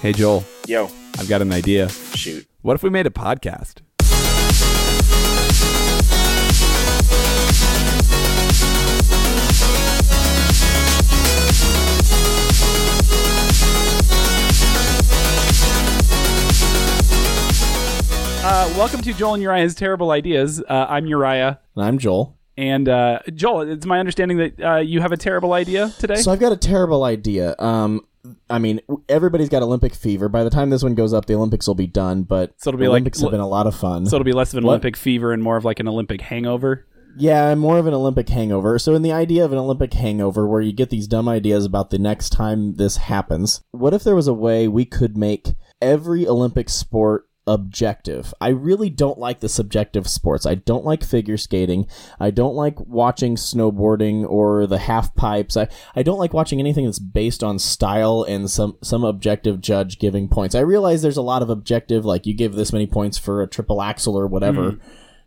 Hey, 0.00 0.12
Joel, 0.12 0.44
Yo, 0.66 0.84
I've 1.18 1.28
got 1.28 1.42
an 1.42 1.52
idea. 1.52 1.88
shoot. 1.88 2.46
What 2.62 2.74
if 2.74 2.82
we 2.82 2.90
made 2.90 3.06
a 3.06 3.10
podcast? 3.10 3.80
Uh, 18.40 18.72
welcome 18.78 19.02
to 19.02 19.12
Joel 19.12 19.34
and 19.34 19.42
Uriah's 19.42 19.74
Terrible 19.74 20.10
Ideas. 20.10 20.62
Uh, 20.62 20.86
I'm 20.88 21.06
Uriah. 21.06 21.60
And 21.76 21.84
I'm 21.84 21.98
Joel. 21.98 22.38
And 22.56 22.88
uh, 22.88 23.18
Joel, 23.34 23.62
it's 23.70 23.84
my 23.84 23.98
understanding 24.00 24.38
that 24.38 24.60
uh, 24.60 24.76
you 24.76 25.00
have 25.00 25.12
a 25.12 25.16
terrible 25.16 25.52
idea 25.52 25.90
today. 25.98 26.16
So 26.16 26.32
I've 26.32 26.40
got 26.40 26.52
a 26.52 26.56
terrible 26.56 27.04
idea. 27.04 27.54
Um, 27.58 28.06
I 28.50 28.58
mean, 28.58 28.80
everybody's 29.08 29.48
got 29.48 29.62
Olympic 29.62 29.94
fever. 29.94 30.28
By 30.28 30.44
the 30.44 30.50
time 30.50 30.70
this 30.70 30.82
one 30.82 30.94
goes 30.94 31.12
up, 31.12 31.26
the 31.26 31.34
Olympics 31.34 31.66
will 31.66 31.74
be 31.74 31.86
done. 31.86 32.22
But 32.24 32.54
So 32.58 32.70
it'll 32.70 32.78
be 32.78 32.86
like- 32.88 32.92
Olympics 33.02 33.20
have 33.20 33.30
been 33.30 33.40
a 33.40 33.48
lot 33.48 33.66
of 33.66 33.74
fun. 33.74 34.06
so 34.06 34.16
it'll 34.16 34.24
be 34.24 34.32
less 34.32 34.52
of 34.52 34.58
an 34.58 34.64
What? 34.64 34.72
Olympic 34.72 34.96
fever 34.96 35.32
and 35.32 35.42
more 35.42 35.56
of 35.56 35.64
like 35.64 35.80
an 35.80 35.88
Olympic 35.88 36.20
hangover. 36.20 36.86
yeah, 37.16 37.54
more 37.54 37.78
of 37.78 37.86
an 37.86 37.94
Olympic 37.94 38.28
hangover. 38.28 38.78
So 38.78 38.94
in 38.94 39.02
the 39.02 39.12
idea 39.12 39.44
of 39.44 39.52
an 39.52 39.58
Olympic 39.58 39.92
hangover, 39.94 40.46
where 40.46 40.60
you 40.60 40.72
get 40.72 40.90
these 40.90 41.06
dumb 41.08 41.28
ideas 41.28 41.64
about 41.64 41.90
the 41.90 41.98
next 41.98 42.30
time 42.30 42.74
this 42.74 42.96
happens, 42.96 43.62
what 43.72 43.94
if 43.94 44.04
there 44.04 44.14
was 44.16 44.28
a 44.28 44.34
way 44.34 44.68
we 44.68 44.84
could 44.84 45.16
make 45.16 45.54
every 45.80 46.26
Olympic 46.26 46.68
sport 46.68 47.27
objective. 47.48 48.34
I 48.40 48.48
really 48.48 48.90
don't 48.90 49.18
like 49.18 49.40
the 49.40 49.48
subjective 49.48 50.06
sports. 50.06 50.44
I 50.44 50.54
don't 50.54 50.84
like 50.84 51.02
figure 51.02 51.38
skating. 51.38 51.86
I 52.20 52.30
don't 52.30 52.54
like 52.54 52.78
watching 52.78 53.36
snowboarding 53.36 54.28
or 54.28 54.66
the 54.66 54.78
half 54.78 55.14
pipes. 55.14 55.56
I, 55.56 55.68
I 55.96 56.02
don't 56.02 56.18
like 56.18 56.34
watching 56.34 56.60
anything 56.60 56.84
that's 56.84 56.98
based 56.98 57.42
on 57.42 57.58
style 57.58 58.24
and 58.28 58.50
some 58.50 58.76
some 58.82 59.02
objective 59.02 59.60
judge 59.62 59.98
giving 59.98 60.28
points. 60.28 60.54
I 60.54 60.60
realize 60.60 61.00
there's 61.00 61.16
a 61.16 61.22
lot 61.22 61.42
of 61.42 61.48
objective 61.48 62.04
like 62.04 62.26
you 62.26 62.34
give 62.34 62.54
this 62.54 62.72
many 62.72 62.86
points 62.86 63.16
for 63.16 63.42
a 63.42 63.48
triple 63.48 63.80
axel 63.80 64.16
or 64.16 64.26
whatever. 64.26 64.72
Mm. 64.72 64.80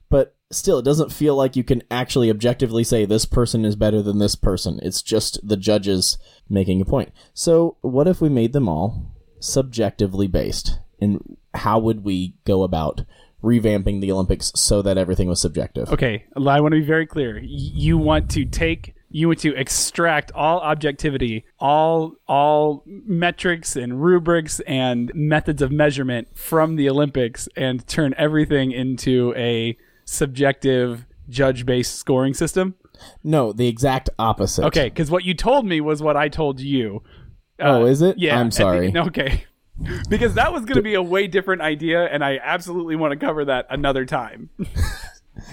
But 0.09 0.36
still 0.52 0.77
it 0.77 0.86
doesn't 0.86 1.11
feel 1.11 1.36
like 1.36 1.55
you 1.55 1.64
can 1.64 1.81
actually 1.89 2.30
objectively 2.30 2.83
say 2.83 3.05
this 3.05 3.25
person 3.25 3.66
is 3.66 3.75
better 3.75 4.02
than 4.03 4.19
this 4.19 4.36
person. 4.36 4.80
It's 4.83 5.02
just 5.02 5.39
the 5.47 5.58
judges 5.58 6.17
making 6.47 6.81
a 6.81 6.86
point. 6.86 7.11
So, 7.33 7.77
what 7.81 8.08
if 8.08 8.22
we 8.22 8.30
made 8.30 8.53
them 8.53 8.69
all 8.69 9.16
subjectively 9.39 10.27
based? 10.27 10.77
And 11.02 11.38
how 11.53 11.80
would 11.80 12.03
we 12.03 12.35
go 12.45 12.63
about 12.63 13.02
revamping 13.44 14.02
the 14.02 14.11
Olympics 14.11 14.52
so 14.55 14.81
that 14.83 14.97
everything 14.97 15.27
was 15.27 15.41
subjective? 15.41 15.91
Okay, 15.91 16.25
I 16.35 16.61
want 16.61 16.73
to 16.73 16.80
be 16.80 16.85
very 16.85 17.08
clear. 17.08 17.39
You 17.39 17.97
want 17.97 18.30
to 18.31 18.45
take 18.45 18.93
you 19.13 19.27
want 19.27 19.39
to 19.39 19.53
extract 19.55 20.31
all 20.33 20.59
objectivity, 20.59 21.43
all 21.59 22.13
all 22.27 22.83
metrics 22.85 23.75
and 23.75 24.02
rubrics 24.02 24.61
and 24.61 25.11
methods 25.13 25.61
of 25.61 25.71
measurement 25.71 26.30
from 26.38 26.77
the 26.77 26.89
Olympics 26.89 27.49
and 27.58 27.86
turn 27.88 28.13
everything 28.17 28.71
into 28.71 29.33
a 29.36 29.77
subjective 30.05 31.05
judge-based 31.30 31.95
scoring 31.95 32.33
system. 32.33 32.75
No, 33.23 33.52
the 33.52 33.67
exact 33.67 34.09
opposite. 34.17 34.65
Okay, 34.65 34.89
cuz 34.89 35.11
what 35.11 35.25
you 35.25 35.33
told 35.33 35.65
me 35.65 35.81
was 35.81 36.02
what 36.02 36.15
I 36.15 36.30
told 36.30 36.59
you. 36.59 37.03
Oh, 37.59 37.83
uh, 37.83 37.86
is 37.86 38.02
it? 38.02 38.17
Yeah. 38.17 38.39
I'm 38.39 38.47
at 38.47 38.53
the- 38.53 38.58
sorry. 38.58 38.93
okay. 38.95 39.43
Because 40.09 40.36
that 40.36 40.53
was 40.53 40.64
going 40.66 40.75
to 40.75 40.81
be 40.81 40.94
a 40.94 41.02
way 41.02 41.27
different 41.27 41.61
idea 41.61 42.05
and 42.05 42.23
I 42.23 42.39
absolutely 42.44 42.95
want 42.95 43.11
to 43.19 43.25
cover 43.25 43.45
that 43.45 43.67
another 43.69 44.05
time. 44.05 44.50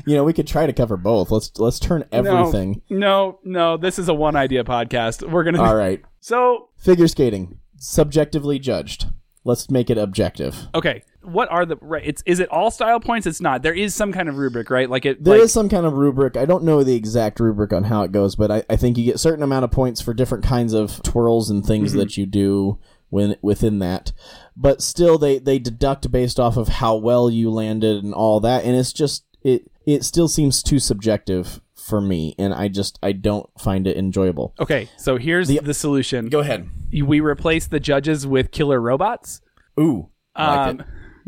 You 0.05 0.17
know, 0.17 0.25
we 0.25 0.33
could 0.33 0.49
try 0.49 0.67
to 0.67 0.73
cover 0.73 0.97
both. 0.97 1.31
Let's 1.31 1.53
let's 1.59 1.79
turn 1.79 2.05
everything. 2.11 2.83
No, 2.91 3.39
no, 3.45 3.77
this 3.77 3.99
is 3.99 4.09
a 4.09 4.13
one 4.15 4.35
idea 4.35 4.65
podcast. 4.65 5.23
We're 5.29 5.45
gonna. 5.45 5.63
All 5.63 5.77
right. 5.77 6.03
So, 6.21 6.69
Figure 6.77 7.07
skating, 7.07 7.59
subjectively 7.77 8.59
judged. 8.59 9.07
Let's 9.45 9.71
make 9.71 9.89
it 9.89 9.97
objective. 9.97 10.67
okay, 10.75 11.05
what 11.23 11.49
are 11.51 11.65
the 11.65 11.77
right? 11.81 12.03
It's 12.05 12.23
is 12.27 12.41
it 12.41 12.49
all 12.51 12.73
style 12.73 12.99
points? 12.99 13.27
It's 13.27 13.41
not. 13.41 13.63
There 13.63 13.73
is 13.73 13.95
some 13.95 14.13
kind 14.13 14.29
of 14.29 14.37
rubric, 14.37 14.69
right? 14.69 14.91
Like 14.91 15.07
it. 15.07 15.23
There 15.23 15.37
is 15.37 15.43
like, 15.43 15.51
some 15.51 15.69
kind 15.69 15.87
of 15.87 15.93
rubric. 15.93 16.37
I 16.37 16.45
don't 16.45 16.65
know 16.65 16.83
the 16.83 16.97
exact 16.97 17.39
rubric 17.39 17.73
on 17.73 17.85
how 17.85 18.03
it 18.03 18.11
goes, 18.11 18.35
but 18.35 18.51
I, 18.51 18.65
I 18.69 18.75
think 18.77 18.99
you 18.99 19.05
get 19.05 19.21
certain 19.21 19.45
amount 19.45 19.65
of 19.65 19.71
points 19.71 20.01
for 20.01 20.13
different 20.13 20.43
kinds 20.45 20.73
of 20.75 21.01
twirls 21.05 21.51
and 21.51 21.65
things 21.65 21.91
Mm-hmm. 21.91 21.99
that 22.01 22.17
you 22.17 22.27
do 22.27 22.79
when 23.11 23.37
within 23.43 23.79
that. 23.81 24.13
But 24.57 24.83
still, 24.83 25.19
they 25.19 25.39
they 25.39 25.59
deduct 25.59 26.11
based 26.11 26.39
off 26.41 26.57
of 26.57 26.69
how 26.69 26.97
well 26.97 27.31
you 27.31 27.51
landed 27.51 28.03
and 28.05 28.13
all 28.15 28.41
that, 28.41 28.65
and 28.65 28.77
it's 28.77 28.93
just 28.93 29.25
it 29.43 29.71
it 29.87 30.05
still 30.05 30.29
seems 30.29 30.63
too 30.63 30.79
subjective 30.79 31.61
for 31.75 32.01
me, 32.01 32.35
and 32.39 32.53
I 32.53 32.69
just 32.69 32.99
I 33.03 33.13
don't 33.13 33.49
find 33.59 33.87
it 33.87 33.97
enjoyable. 33.97 34.55
Okay, 34.61 34.89
so 34.99 35.17
here's 35.17 35.49
the, 35.49 35.73
solution. 35.73 36.29
Go 36.29 36.41
ahead. 36.41 36.69
We 36.93 37.21
replace 37.21 37.67
the 37.67 37.81
judges 37.81 38.27
with 38.27 38.51
killer 38.51 38.81
robots. 38.81 39.41
Ooh, 39.81 40.11
I 40.35 40.57
like 40.67 40.69
Um, 40.81 40.85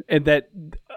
and 0.08 0.24
that 0.26 0.50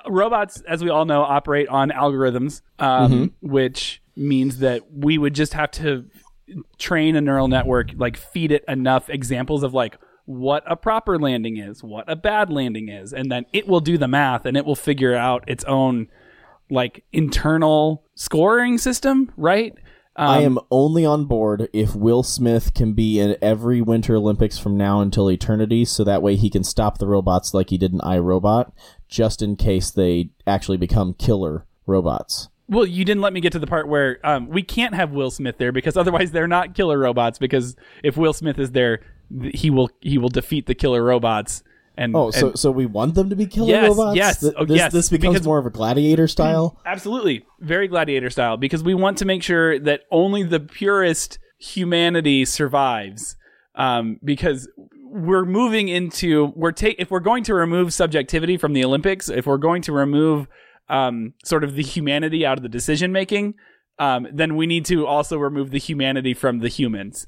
robots, 0.10 0.62
as 0.68 0.84
we 0.84 0.90
all 0.90 1.06
know, 1.06 1.22
operate 1.22 1.68
on 1.70 1.92
algorithms, 1.92 2.62
um, 2.80 3.12
Mm-hmm. 3.12 3.48
which 3.50 4.02
means 4.16 4.58
that 4.60 4.82
we 4.92 5.18
would 5.18 5.34
just 5.34 5.54
have 5.54 5.72
to 5.72 6.06
train 6.78 7.16
a 7.16 7.22
neural 7.22 7.48
network, 7.48 7.92
like 7.96 8.18
feed 8.18 8.52
it 8.52 8.64
enough 8.68 9.10
examples 9.10 9.64
of 9.64 9.74
like 9.74 9.98
what 10.26 10.64
a 10.66 10.76
proper 10.76 11.20
landing 11.20 11.58
is, 11.58 11.84
what 11.84 12.10
a 12.10 12.16
bad 12.16 12.52
landing 12.52 12.90
is, 12.90 13.14
and 13.14 13.32
then 13.32 13.46
it 13.54 13.68
will 13.68 13.80
do 13.80 13.98
the 13.98 14.08
math 14.08 14.46
and 14.46 14.56
it 14.56 14.66
will 14.66 14.76
figure 14.76 15.16
out 15.16 15.44
its 15.48 15.64
own 15.66 16.08
like 16.70 17.04
internal 17.12 18.04
scoring 18.16 18.78
system, 18.78 19.32
right? 19.38 19.74
Um, 20.16 20.30
I 20.30 20.42
am 20.42 20.60
only 20.70 21.06
on 21.06 21.26
board 21.26 21.70
if 21.74 21.96
Will 21.96 22.22
Smith 22.22 22.74
can 22.74 22.94
be 22.94 23.20
in 23.20 23.36
every 23.42 23.82
Winter 23.82 24.16
Olympics 24.16 24.60
from 24.60 24.78
now 24.78 25.02
until 25.02 25.30
eternity, 25.30 25.86
so 25.86 26.04
that 26.04 26.22
way 26.22 26.36
he 26.36 26.52
can 26.52 26.64
stop 26.64 27.00
the 27.00 27.08
robots 27.08 27.54
like 27.54 27.72
he 27.72 27.80
did 27.80 27.94
in 27.94 28.02
I, 28.02 28.20
Robot, 28.20 28.72
just 29.08 29.42
in 29.42 29.56
case 29.56 29.90
they 29.90 30.30
actually 30.46 30.78
become 30.78 31.16
killer 31.16 31.66
robots. 31.88 32.50
Well, 32.70 32.86
you 32.86 33.04
didn't 33.04 33.22
let 33.22 33.34
me 33.34 33.42
get 33.42 33.52
to 33.54 33.60
the 33.60 33.68
part 33.68 33.88
where 33.88 34.20
um, 34.24 34.48
we 34.50 34.64
can't 34.64 34.96
have 34.96 35.12
Will 35.12 35.32
Smith 35.32 35.58
there 35.58 35.72
because 35.72 35.98
otherwise 35.98 36.32
they're 36.32 36.48
not 36.48 36.76
killer 36.76 36.98
robots. 36.98 37.38
Because 37.38 37.76
if 38.04 38.16
Will 38.16 38.34
Smith 38.34 38.58
is 38.58 38.72
there, 38.72 38.98
th- 38.98 39.10
he 39.54 39.70
will 39.70 39.90
he 40.02 40.18
will 40.18 40.30
defeat 40.30 40.66
the 40.66 40.76
killer 40.76 41.04
robots. 41.04 41.64
And 41.96 42.16
Oh, 42.16 42.32
so 42.32 42.48
and- 42.50 42.60
so 42.60 42.72
we 42.72 42.86
want 42.88 43.14
them 43.16 43.30
to 43.30 43.36
be 43.36 43.46
killer 43.46 43.70
Yes, 43.70 43.90
robots? 43.90 44.16
yes, 44.18 44.40
Th- 44.40 44.54
oh, 44.58 44.66
this, 44.66 44.78
yes, 44.78 44.92
this 44.92 45.10
becomes 45.10 45.36
because- 45.36 45.46
more 45.46 45.60
of 45.60 45.66
a 45.66 45.70
gladiator 45.70 46.28
style. 46.28 46.80
absolutely 46.86 47.46
very 47.60 47.88
gladiator 47.88 48.30
style 48.32 48.58
because 48.58 48.84
we 48.84 48.94
want 48.96 49.18
to 49.20 49.26
make 49.26 49.44
sure 49.44 49.78
that 49.80 50.02
only 50.12 50.42
the 50.44 50.60
purest 50.60 51.38
humanity 51.60 52.46
survives. 52.46 53.36
Um, 53.76 54.20
because 54.24 54.68
we're 55.06 55.46
moving 55.46 55.88
into 55.88 56.52
we're 56.56 56.72
take 56.72 56.96
if 57.00 57.10
we're 57.12 57.20
going 57.20 57.44
to 57.46 57.54
remove 57.56 57.92
subjectivity 57.94 58.58
from 58.58 58.74
the 58.74 58.84
Olympics, 58.86 59.30
if 59.30 59.46
we're 59.48 59.58
going 59.58 59.82
to 59.84 59.92
remove 59.92 60.48
um, 60.90 61.34
sort 61.46 61.64
of 61.64 61.76
the 61.76 61.82
humanity 61.84 62.46
out 62.46 62.58
of 62.58 62.64
the 62.64 62.70
decision 62.70 63.12
making, 63.12 63.56
um, 64.00 64.28
then 64.34 64.56
we 64.56 64.68
need 64.68 64.86
to 64.86 65.06
also 65.08 65.38
remove 65.38 65.72
the 65.72 65.80
humanity 65.80 66.34
from 66.34 66.60
the 66.60 66.68
humans. 66.68 67.26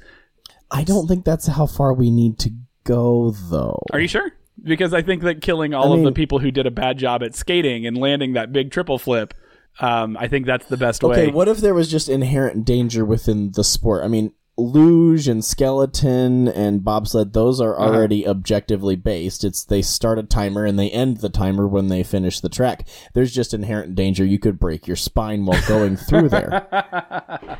I 0.72 0.84
don't 0.84 1.08
think 1.08 1.26
that's 1.26 1.48
how 1.48 1.66
far 1.66 1.94
we 1.94 2.12
need 2.12 2.38
to 2.40 2.52
go, 2.84 3.32
though. 3.32 3.82
Are 3.94 4.00
you 4.00 4.08
sure? 4.08 4.32
Because 4.62 4.94
I 4.94 5.02
think 5.02 5.24
that 5.24 5.42
killing 5.42 5.74
all 5.74 5.94
I 5.94 5.98
of 5.98 6.04
the 6.04 6.12
people 6.12 6.40
who 6.40 6.50
did 6.52 6.66
a 6.66 6.72
bad 6.72 6.98
job 6.98 7.22
at 7.24 7.36
skating 7.36 7.86
and 7.86 7.98
landing 7.98 8.34
that 8.34 8.52
big 8.52 8.72
triple 8.72 8.98
flip, 8.98 9.34
um, 9.80 10.18
I 10.18 10.28
think 10.28 10.46
that's 10.46 10.66
the 10.68 10.78
best 10.78 11.04
Okay, 11.04 11.12
way. 11.12 11.24
Okay, 11.28 11.32
what 11.32 11.48
if 11.48 11.58
there 11.58 11.74
was 11.74 11.90
just 11.90 12.10
inherent 12.10 12.66
danger 12.66 13.04
within 13.06 13.52
the 13.52 13.64
sport? 13.64 14.04
I 14.04 14.08
mean, 14.08 14.32
luge 14.58 15.28
and 15.28 15.44
skeleton 15.44 16.48
and 16.48 16.82
bobsled, 16.84 17.34
those 17.34 17.60
are 17.60 17.78
Uh-huh. 17.78 17.94
already 17.94 18.26
objectively 18.26 18.96
based. 18.96 19.44
It's 19.44 19.66
they 19.66 19.82
start 19.82 20.18
a 20.18 20.24
timer 20.24 20.66
and 20.66 20.80
they 20.80 20.90
end 20.90 21.18
the 21.18 21.30
timer 21.30 21.68
when 21.68 21.90
they 21.90 22.04
finish 22.04 22.40
the 22.40 22.48
track. 22.50 22.88
There's 23.14 23.34
just 23.34 23.54
inherent 23.54 23.96
danger. 23.96 24.24
You 24.24 24.40
could 24.40 24.58
break 24.58 24.88
your 24.88 24.96
spine 24.96 25.46
while 25.46 25.62
going 25.68 25.98
through 25.98 26.30
there. 26.30 27.58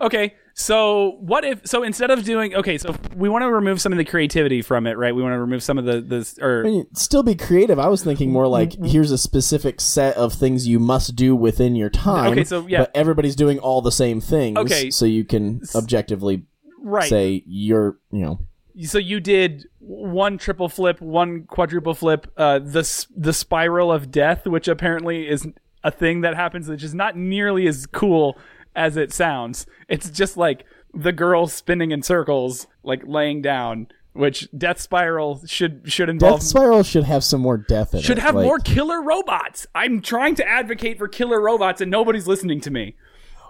Okay, 0.00 0.34
so 0.60 1.16
what 1.20 1.44
if? 1.44 1.66
So 1.66 1.82
instead 1.82 2.10
of 2.10 2.22
doing, 2.24 2.54
okay, 2.54 2.76
so 2.76 2.94
we 3.16 3.28
want 3.28 3.42
to 3.42 3.50
remove 3.50 3.80
some 3.80 3.92
of 3.92 3.98
the 3.98 4.04
creativity 4.04 4.60
from 4.60 4.86
it, 4.86 4.98
right? 4.98 5.14
We 5.14 5.22
want 5.22 5.32
to 5.32 5.40
remove 5.40 5.62
some 5.62 5.78
of 5.78 5.84
the 5.86 6.00
the 6.00 6.44
or 6.44 6.66
I 6.66 6.70
mean, 6.70 6.86
still 6.94 7.22
be 7.22 7.34
creative. 7.34 7.78
I 7.78 7.88
was 7.88 8.04
thinking 8.04 8.30
more 8.30 8.46
like 8.46 8.70
Mm-hmm. 8.70 8.84
here's 8.84 9.10
a 9.10 9.18
specific 9.18 9.80
set 9.80 10.16
of 10.16 10.32
things 10.32 10.66
you 10.68 10.78
must 10.78 11.16
do 11.16 11.34
within 11.34 11.74
your 11.74 11.90
time. 11.90 12.32
Okay, 12.32 12.44
so, 12.44 12.66
yeah. 12.66 12.80
but 12.80 12.90
everybody's 12.94 13.34
doing 13.34 13.58
all 13.58 13.82
the 13.82 13.90
same 13.92 14.20
things. 14.20 14.58
Okay. 14.58 14.90
so 14.90 15.04
you 15.04 15.24
can 15.24 15.62
objectively 15.74 16.44
right. 16.82 17.08
say 17.08 17.42
you're, 17.46 17.98
you 18.12 18.20
know, 18.20 18.40
so 18.84 18.98
you 18.98 19.18
did 19.20 19.66
one 19.78 20.38
triple 20.38 20.68
flip, 20.68 21.00
one 21.00 21.44
quadruple 21.44 21.94
flip, 21.94 22.30
uh, 22.36 22.58
the 22.58 23.06
the 23.16 23.32
spiral 23.32 23.90
of 23.90 24.10
death, 24.10 24.46
which 24.46 24.68
apparently 24.68 25.28
is 25.28 25.46
a 25.82 25.90
thing 25.90 26.20
that 26.20 26.34
happens, 26.34 26.68
which 26.68 26.84
is 26.84 26.94
not 26.94 27.16
nearly 27.16 27.66
as 27.66 27.86
cool 27.86 28.38
as 28.74 28.96
it 28.96 29.12
sounds. 29.12 29.66
It's 29.88 30.10
just 30.10 30.36
like 30.36 30.64
the 30.92 31.12
girl 31.12 31.46
spinning 31.46 31.90
in 31.90 32.02
circles, 32.02 32.66
like 32.82 33.02
laying 33.06 33.42
down. 33.42 33.88
Which 34.12 34.48
death 34.56 34.80
spiral 34.80 35.40
should 35.46 35.82
should 35.84 36.08
involve 36.08 36.40
Death 36.40 36.48
Spiral 36.48 36.82
should 36.82 37.04
have 37.04 37.22
some 37.22 37.40
more 37.40 37.56
death 37.56 37.94
in 37.94 38.00
it. 38.00 38.02
should 38.04 38.18
have 38.18 38.34
like- 38.34 38.44
more 38.44 38.58
killer 38.58 39.00
robots. 39.00 39.68
I'm 39.72 40.02
trying 40.02 40.34
to 40.34 40.48
advocate 40.48 40.98
for 40.98 41.06
killer 41.06 41.40
robots, 41.40 41.80
and 41.80 41.92
nobody's 41.92 42.26
listening 42.26 42.60
to 42.62 42.72
me. 42.72 42.96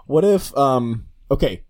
What 0.05 0.23
if, 0.23 0.55
um, 0.55 1.07
okay, 1.31 1.63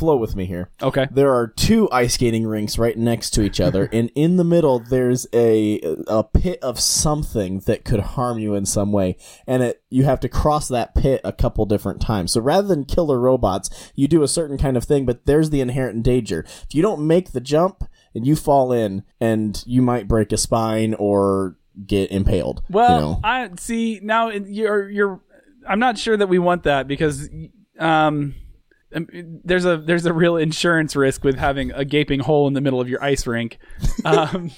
flow 0.00 0.16
with 0.16 0.34
me 0.34 0.46
here. 0.46 0.70
Okay. 0.82 1.06
There 1.10 1.32
are 1.32 1.46
two 1.46 1.88
ice 1.92 2.14
skating 2.14 2.46
rinks 2.46 2.78
right 2.78 2.96
next 2.96 3.30
to 3.30 3.42
each 3.42 3.60
other, 3.60 3.84
and 3.92 4.10
in 4.14 4.36
the 4.36 4.44
middle 4.44 4.80
there's 4.80 5.26
a 5.32 5.80
a 6.08 6.24
pit 6.24 6.58
of 6.62 6.80
something 6.80 7.60
that 7.60 7.84
could 7.84 8.00
harm 8.00 8.38
you 8.38 8.54
in 8.54 8.66
some 8.66 8.90
way, 8.90 9.16
and 9.46 9.62
it 9.62 9.82
you 9.90 10.04
have 10.04 10.20
to 10.20 10.28
cross 10.28 10.68
that 10.68 10.94
pit 10.94 11.20
a 11.22 11.32
couple 11.32 11.66
different 11.66 12.00
times. 12.00 12.32
So 12.32 12.40
rather 12.40 12.66
than 12.66 12.84
killer 12.84 13.20
robots, 13.20 13.92
you 13.94 14.08
do 14.08 14.22
a 14.22 14.28
certain 14.28 14.58
kind 14.58 14.76
of 14.76 14.84
thing, 14.84 15.04
but 15.04 15.26
there's 15.26 15.50
the 15.50 15.60
inherent 15.60 16.02
danger. 16.02 16.44
If 16.46 16.74
you 16.74 16.82
don't 16.82 17.06
make 17.06 17.32
the 17.32 17.40
jump 17.40 17.84
and 18.14 18.26
you 18.26 18.34
fall 18.34 18.72
in, 18.72 19.04
and 19.20 19.62
you 19.66 19.82
might 19.82 20.08
break 20.08 20.32
a 20.32 20.36
spine 20.36 20.94
or 20.94 21.56
get 21.86 22.10
impaled. 22.10 22.62
Well, 22.68 22.94
you 22.94 23.00
know? 23.00 23.20
I 23.22 23.50
see 23.58 24.00
now 24.02 24.30
you're 24.30 24.88
you're. 24.88 25.20
I'm 25.68 25.78
not 25.78 25.98
sure 25.98 26.16
that 26.16 26.26
we 26.26 26.38
want 26.38 26.62
that 26.64 26.88
because 26.88 27.28
um, 27.78 27.86
um, 27.86 28.34
there's 28.92 29.64
a 29.64 29.76
there's 29.76 30.06
a 30.06 30.12
real 30.12 30.36
insurance 30.36 30.96
risk 30.96 31.24
with 31.24 31.36
having 31.36 31.70
a 31.72 31.84
gaping 31.84 32.20
hole 32.20 32.48
in 32.48 32.54
the 32.54 32.60
middle 32.60 32.80
of 32.80 32.88
your 32.88 33.02
ice 33.02 33.26
rink. 33.26 33.58
Um, 34.04 34.50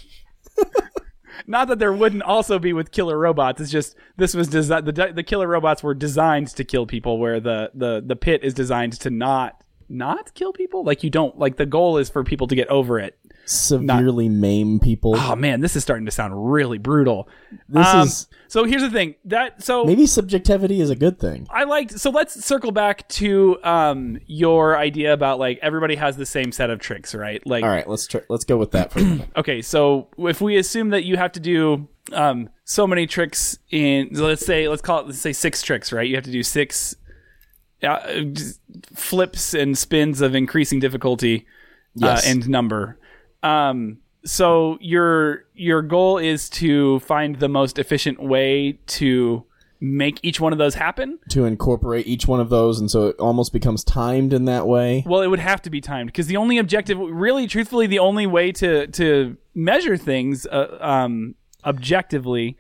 not 1.47 1.69
that 1.69 1.79
there 1.79 1.93
wouldn't 1.93 2.23
also 2.23 2.59
be 2.59 2.73
with 2.73 2.93
killer 2.93 3.19
robots. 3.19 3.61
It's 3.61 3.71
just 3.71 3.97
this 4.17 4.35
was 4.35 4.49
designed. 4.49 4.87
The 4.87 5.13
the 5.15 5.23
killer 5.23 5.47
robots 5.47 5.83
were 5.83 5.95
designed 5.95 6.49
to 6.49 6.65
kill 6.65 6.87
people, 6.87 7.19
where 7.19 7.41
the 7.41 7.71
the 7.75 8.03
the 8.05 8.17
pit 8.17 8.43
is 8.43 8.55
designed 8.55 8.95
to 9.01 9.11
not 9.11 9.63
not 9.89 10.35
kill 10.35 10.53
people. 10.53 10.85
Like 10.85 11.03
you 11.03 11.11
don't 11.11 11.39
like 11.39 11.57
the 11.57 11.67
goal 11.67 11.99
is 11.99 12.09
for 12.09 12.25
people 12.25 12.47
to 12.47 12.55
get 12.55 12.69
over 12.69 12.99
it. 12.99 13.19
Severely 13.45 14.29
maim 14.29 14.79
people. 14.81 15.15
Oh 15.17 15.35
man, 15.37 15.61
this 15.61 15.77
is 15.77 15.83
starting 15.83 16.07
to 16.07 16.13
sound 16.13 16.53
really 16.53 16.79
brutal. 16.79 17.29
This 17.69 17.87
Um, 17.87 18.07
is 18.07 18.27
so 18.49 18.65
here's 18.65 18.83
the 18.83 18.91
thing 18.91 19.15
that 19.25 19.63
so 19.63 19.85
maybe 19.85 20.07
subjectivity 20.07 20.81
is 20.81 20.91
a 20.91 20.97
good 20.97 21.19
thing. 21.19 21.47
I 21.51 21.65
liked 21.65 21.99
so 21.99 22.11
let's 22.11 22.45
circle 22.45 22.71
back 22.73 23.09
to 23.11 23.59
um 23.65 24.19
your 24.27 24.77
idea 24.77 25.13
about 25.13 25.39
like 25.39 25.59
everybody 25.63 25.97
has 25.97 26.17
the 26.17 26.27
same 26.27 26.53
set 26.53 26.71
of 26.71 26.79
tricks, 26.81 27.15
right? 27.15 27.45
Like 27.47 27.65
All 27.65 27.71
right, 27.71 27.89
let's 27.89 28.07
try, 28.07 28.21
let's 28.29 28.45
go 28.45 28.57
with 28.57 28.71
that 28.73 28.93
for 28.93 29.01
a 29.01 29.03
minute. 29.03 29.29
okay, 29.37 29.63
so 29.63 30.09
if 30.19 30.41
we 30.41 30.57
assume 30.57 30.91
that 30.91 31.05
you 31.05 31.17
have 31.17 31.33
to 31.33 31.41
do 31.41 31.89
um 32.13 32.49
so 32.65 32.87
many 32.87 33.07
tricks 33.07 33.59
in 33.71 34.09
let's 34.13 34.45
say 34.45 34.67
let's 34.69 34.83
call 34.83 35.01
it 35.01 35.07
let's 35.07 35.19
say 35.19 35.33
six 35.33 35.63
tricks, 35.63 35.93
right? 35.93 36.09
You 36.09 36.15
have 36.17 36.25
to 36.25 36.33
do 36.33 36.43
six 36.43 36.95
uh, 37.83 37.99
flips 38.95 39.55
and 39.55 39.77
spins 39.77 40.21
of 40.21 40.35
increasing 40.35 40.79
difficulty 40.81 41.47
Yes. 41.95 42.27
uh, 42.27 42.31
and 42.31 42.49
number. 42.49 42.99
Um 43.43 43.99
so 44.25 44.79
your 44.81 45.45
your 45.55 45.83
goal 45.83 46.19
is 46.19 46.49
to 46.51 47.01
find 47.01 47.37
the 47.37 47.49
most 47.49 47.79
efficient 47.79 48.23
way 48.23 48.79
to 48.87 49.45
make 49.81 50.21
each 50.23 50.41
one 50.41 50.53
of 50.53 50.59
those 50.59 50.77
happen. 50.77 51.19
to 51.29 51.45
incorporate 51.45 52.07
each 52.07 52.29
one 52.29 52.39
of 52.39 52.51
those, 52.51 52.79
and 52.79 52.89
so 52.89 53.09
it 53.09 53.17
almost 53.19 53.53
becomes 53.53 53.83
timed 53.83 54.33
in 54.33 54.45
that 54.45 54.67
way. 54.67 55.03
Well, 55.05 55.23
it 55.23 55.27
would 55.27 55.41
have 55.41 55.61
to 55.63 55.71
be 55.71 55.81
timed 55.81 56.07
because 56.07 56.29
the 56.29 56.37
only 56.37 56.59
objective, 56.59 56.99
really, 56.99 57.49
truthfully, 57.49 57.89
the 57.89 57.99
only 57.99 58.27
way 58.27 58.53
to 58.53 58.87
to 58.87 59.37
measure 59.55 59.97
things 59.97 60.47
uh, 60.47 60.79
um, 60.81 61.35
objectively 61.65 62.57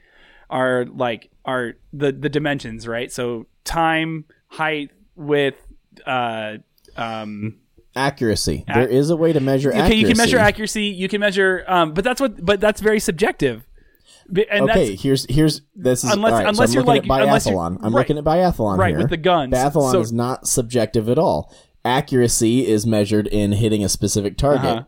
are 0.50 0.84
like 0.86 1.30
are 1.44 1.74
the 1.92 2.10
the 2.10 2.28
dimensions, 2.28 2.88
right? 2.88 3.10
So 3.12 3.46
time, 3.64 4.24
height, 4.48 4.90
width. 5.14 5.64
Uh, 6.04 6.56
um, 6.96 7.58
Accuracy. 7.94 8.64
there 8.66 8.88
is 8.88 9.10
a 9.10 9.16
way 9.16 9.32
to 9.32 9.40
measure 9.40 9.68
okay, 9.70 9.78
accuracy. 9.80 9.98
you 10.00 10.06
can 10.08 10.16
measure 10.16 10.38
accuracy. 10.38 10.84
You 10.84 11.08
can 11.08 11.20
measure, 11.20 11.64
um, 11.68 11.92
but 11.92 12.04
that's 12.04 12.20
what, 12.20 12.44
but 12.44 12.60
that's 12.60 12.80
very 12.80 13.00
subjective. 13.00 13.66
And 14.50 14.70
Okay, 14.70 14.94
here's 14.96 15.26
here's 15.28 15.60
this 15.74 16.04
is 16.04 16.10
Unless- 16.12 16.32
right, 16.32 16.42
so 16.44 16.48
unless 16.48 16.70
I'm 16.70 16.74
you're 16.74 16.82
looking 16.84 17.08
like- 17.08 17.20
at 17.20 17.26
unless 17.26 17.44
you're- 17.46 17.56
biathlon. 17.58 17.76
I'm 17.82 17.94
right. 17.94 18.00
looking 18.00 18.18
at 18.18 18.24
biathlon 18.24 18.78
Right, 18.78 18.90
here. 18.90 18.98
with 18.98 19.10
the 19.10 19.16
guns. 19.18 19.52
Biathlon 19.52 19.90
So- 19.92 20.00
is 20.00 20.12
not 20.12 20.46
subjective 20.46 21.08
at 21.10 21.18
all. 21.18 21.52
Accuracy 21.84 22.66
is 22.66 22.86
measured 22.86 23.26
in 23.26 23.52
hitting 23.52 23.84
a 23.84 23.88
specific 23.88 24.36
target. 24.38 24.64
Uh-huh. 24.64 24.82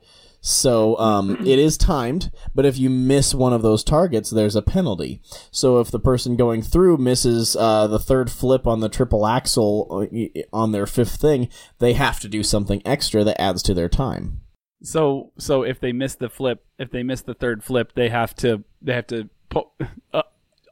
So 0.47 0.99
um, 0.99 1.39
it 1.47 1.59
is 1.59 1.79
timed, 1.79 2.31
but 2.55 2.67
if 2.67 2.77
you 2.79 2.91
miss 2.91 3.35
one 3.35 3.55
of 3.55 3.63
those 3.63 3.83
targets, 3.83 4.29
there's 4.29 4.55
a 4.55 4.61
penalty. 4.63 5.23
So 5.51 5.81
if 5.81 5.91
the 5.91 5.99
person 5.99 6.37
going 6.37 6.61
through 6.61 6.99
misses 6.99 7.57
uh, 7.57 7.87
the 7.87 7.99
third 7.99 8.31
flip 8.31 8.67
on 8.67 8.81
the 8.81 8.91
triple 8.91 9.27
axel 9.27 10.07
uh, 10.13 10.41
on 10.53 10.73
their 10.73 10.87
fifth 10.87 11.17
thing, 11.17 11.49
they 11.79 11.95
have 11.95 12.21
to 12.21 12.29
do 12.29 12.43
something 12.43 12.83
extra 12.85 13.25
that 13.25 13.41
adds 13.41 13.63
to 13.63 13.75
their 13.75 13.89
time. 13.89 14.43
so 14.83 15.33
so 15.39 15.63
if 15.63 15.81
they 15.81 15.93
miss 15.93 16.15
the 16.15 16.29
flip, 16.29 16.63
if 16.79 16.91
they 16.91 17.03
miss 17.03 17.23
the 17.23 17.35
third 17.35 17.65
flip, 17.65 17.93
they 17.95 18.11
have 18.11 18.35
to 18.37 18.63
they 18.83 18.93
have 18.93 19.07
to 19.07 19.31
po- 19.49 19.73
uh, 20.13 20.23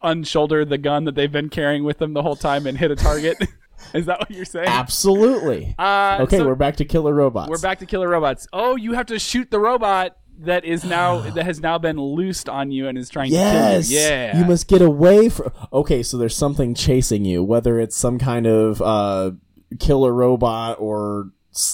unshoulder 0.02 0.66
the 0.66 0.76
gun 0.76 1.04
that 1.04 1.14
they've 1.14 1.32
been 1.32 1.48
carrying 1.48 1.82
with 1.82 1.96
them 1.96 2.12
the 2.12 2.22
whole 2.22 2.36
time 2.36 2.66
and 2.66 2.76
hit 2.76 2.90
a 2.90 2.96
target. 2.96 3.38
Is 3.94 4.06
that 4.06 4.20
what 4.20 4.30
you're 4.30 4.44
saying? 4.44 4.68
Absolutely. 4.68 5.74
Uh, 5.78 6.18
okay, 6.22 6.38
so 6.38 6.46
we're 6.46 6.54
back 6.54 6.76
to 6.76 6.84
killer 6.84 7.14
robots. 7.14 7.50
we're 7.50 7.58
back 7.60 7.78
to 7.80 7.86
killer 7.86 8.08
robots. 8.08 8.46
Oh, 8.52 8.76
you 8.76 8.92
have 8.94 9.06
to 9.06 9.18
shoot 9.18 9.50
the 9.50 9.58
robot 9.58 10.16
that 10.38 10.64
is 10.64 10.84
now 10.84 11.20
that 11.30 11.44
has 11.44 11.60
now 11.60 11.78
been 11.78 12.00
loosed 12.00 12.48
on 12.48 12.70
you 12.70 12.88
and 12.88 12.96
is 12.98 13.08
trying 13.08 13.30
Yes. 13.30 13.88
to 13.88 13.92
kill 13.94 14.00
you. 14.00 14.06
Yeah. 14.08 14.38
You 14.38 14.44
must 14.44 14.68
get 14.68 14.82
away 14.82 15.28
from. 15.28 15.52
Okay, 15.72 16.02
so 16.02 16.16
there's 16.16 16.36
something 16.36 16.74
chasing 16.74 17.24
you, 17.24 17.42
whether 17.42 17.78
it's 17.78 17.96
some 17.96 18.18
kind 18.18 18.46
of 18.46 18.80
uh, 18.82 19.32
killer 19.78 20.12
robot 20.12 20.78
or 20.80 21.30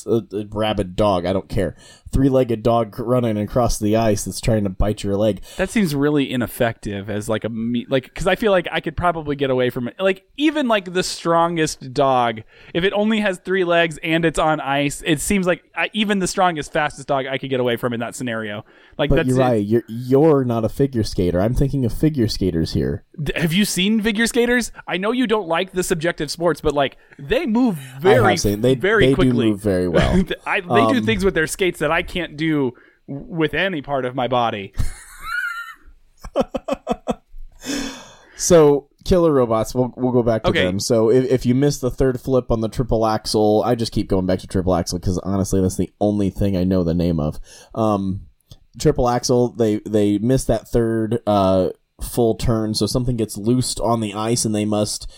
a 0.06 0.22
rabid 0.50 0.96
dog. 0.96 1.24
I 1.24 1.32
don't 1.32 1.48
care. 1.48 1.76
Three-legged 2.12 2.62
dog 2.62 2.98
running 2.98 3.36
across 3.38 3.78
the 3.78 3.96
ice 3.96 4.24
that's 4.24 4.40
trying 4.40 4.64
to 4.64 4.70
bite 4.70 5.02
your 5.04 5.16
leg. 5.16 5.42
That 5.56 5.70
seems 5.70 5.94
really 5.94 6.30
ineffective 6.32 7.10
as 7.10 7.28
like 7.28 7.44
a 7.44 7.48
me- 7.48 7.86
like 7.88 8.04
because 8.04 8.26
I 8.26 8.34
feel 8.36 8.50
like 8.52 8.66
I 8.72 8.80
could 8.80 8.96
probably 8.96 9.36
get 9.36 9.50
away 9.50 9.70
from 9.70 9.88
it. 9.88 9.96
Like 9.98 10.26
even 10.36 10.68
like 10.68 10.92
the 10.92 11.02
strongest 11.02 11.92
dog, 11.92 12.42
if 12.74 12.84
it 12.84 12.92
only 12.92 13.20
has 13.20 13.38
three 13.38 13.64
legs 13.64 13.98
and 14.02 14.24
it's 14.24 14.38
on 14.38 14.60
ice, 14.60 15.02
it 15.04 15.20
seems 15.20 15.46
like 15.46 15.62
I, 15.76 15.90
even 15.92 16.18
the 16.18 16.26
strongest, 16.26 16.72
fastest 16.72 17.08
dog 17.08 17.26
I 17.26 17.38
could 17.38 17.50
get 17.50 17.60
away 17.60 17.76
from 17.76 17.92
in 17.92 18.00
that 18.00 18.14
scenario. 18.14 18.64
Like 18.96 19.10
But 19.10 19.16
that's 19.16 19.28
you're 19.28 19.40
it. 19.40 19.42
right. 19.44 19.64
You're 19.64 19.84
you're 19.88 20.44
not 20.44 20.64
a 20.64 20.68
figure 20.68 21.04
skater. 21.04 21.40
I'm 21.40 21.54
thinking 21.54 21.84
of 21.84 21.92
figure 21.92 22.28
skaters 22.28 22.72
here. 22.72 23.04
Have 23.36 23.52
you 23.52 23.64
seen 23.64 24.00
figure 24.00 24.26
skaters? 24.26 24.72
I 24.86 24.96
know 24.96 25.12
you 25.12 25.26
don't 25.26 25.48
like 25.48 25.72
the 25.72 25.82
subjective 25.82 26.30
sports, 26.30 26.60
but 26.60 26.72
like 26.72 26.96
they 27.18 27.46
move 27.46 27.74
very, 28.00 28.20
I 28.24 28.30
have 28.30 28.40
seen 28.40 28.60
they 28.60 28.74
very 28.74 29.06
they 29.08 29.14
quickly. 29.14 29.32
do 29.46 29.50
move 29.52 29.60
very 29.60 29.88
well. 29.88 30.22
I, 30.46 30.60
they 30.60 30.66
do 30.66 30.98
Um, 30.98 31.04
things 31.04 31.24
with 31.24 31.34
their 31.34 31.46
skates 31.46 31.78
that 31.80 31.90
I 31.90 31.97
can't 32.02 32.36
do 32.36 32.72
with 33.06 33.54
any 33.54 33.82
part 33.82 34.04
of 34.04 34.14
my 34.14 34.28
body. 34.28 34.72
So 38.36 38.88
killer 39.04 39.32
robots. 39.32 39.74
We'll 39.74 39.92
we'll 39.96 40.12
go 40.12 40.22
back 40.22 40.44
to 40.44 40.50
Okay. 40.50 40.64
them. 40.64 40.78
So 40.78 41.10
if, 41.10 41.24
if 41.28 41.44
you 41.46 41.56
miss 41.56 41.78
the 41.78 41.90
third 41.90 42.20
flip 42.20 42.52
on 42.52 42.60
the 42.60 42.68
triple 42.68 43.04
axel, 43.04 43.62
I 43.66 43.74
just 43.74 43.90
keep 43.90 44.08
going 44.08 44.26
back 44.26 44.38
to 44.40 44.46
triple 44.46 44.76
axel 44.76 44.98
because 45.00 45.18
honestly, 45.18 45.60
that's 45.60 45.76
the 45.76 45.90
only 46.00 46.30
thing 46.30 46.56
I 46.56 46.62
know 46.62 46.84
the 46.84 46.94
name 46.94 47.18
of. 47.18 47.40
Um, 47.74 48.28
triple 48.80 49.08
axel. 49.08 49.48
They 49.50 49.80
they 49.80 50.18
miss 50.18 50.44
that 50.44 50.68
third 50.68 51.18
uh 51.26 51.70
full 52.00 52.36
turn, 52.36 52.74
so 52.74 52.86
something 52.86 53.16
gets 53.16 53.36
loosed 53.36 53.80
on 53.80 54.00
the 54.00 54.14
ice, 54.14 54.44
and 54.44 54.54
they 54.54 54.64
must 54.64 55.10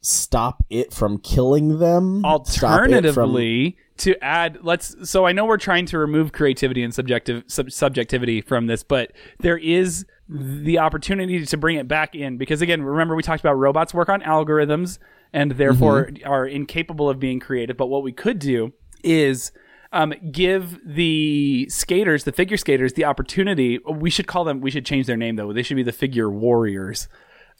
stop 0.00 0.64
it 0.70 0.92
from 0.92 1.18
killing 1.18 1.78
them. 1.78 2.18
It 2.18 2.22
from- 2.22 2.24
Alternatively, 2.30 3.76
to 3.98 4.22
add, 4.22 4.58
let's. 4.62 5.10
So 5.10 5.26
I 5.26 5.32
know 5.32 5.44
we're 5.44 5.56
trying 5.56 5.86
to 5.86 5.98
remove 5.98 6.32
creativity 6.32 6.82
and 6.82 6.94
subjective 6.94 7.44
sub, 7.46 7.70
subjectivity 7.70 8.40
from 8.40 8.66
this, 8.66 8.82
but 8.82 9.12
there 9.40 9.58
is 9.58 10.06
the 10.28 10.78
opportunity 10.78 11.44
to 11.44 11.56
bring 11.56 11.76
it 11.76 11.88
back 11.88 12.14
in 12.14 12.36
because 12.36 12.60
again, 12.60 12.82
remember 12.82 13.16
we 13.16 13.22
talked 13.22 13.40
about 13.40 13.54
robots 13.54 13.94
work 13.94 14.08
on 14.08 14.20
algorithms 14.22 14.98
and 15.32 15.52
therefore 15.52 16.06
Mm-hmm. 16.06 16.28
are 16.30 16.46
incapable 16.46 17.08
of 17.08 17.18
being 17.18 17.40
creative. 17.40 17.76
But 17.76 17.86
what 17.86 18.02
we 18.02 18.12
could 18.12 18.38
do 18.38 18.72
is. 19.02 19.52
Um, 19.90 20.12
give 20.30 20.78
the 20.84 21.66
skaters, 21.70 22.24
the 22.24 22.32
figure 22.32 22.58
skaters, 22.58 22.92
the 22.92 23.06
opportunity. 23.06 23.78
We 23.90 24.10
should 24.10 24.26
call 24.26 24.44
them. 24.44 24.60
We 24.60 24.70
should 24.70 24.84
change 24.84 25.06
their 25.06 25.16
name 25.16 25.36
though. 25.36 25.50
They 25.54 25.62
should 25.62 25.78
be 25.78 25.82
the 25.82 25.92
figure 25.92 26.28
warriors 26.30 27.08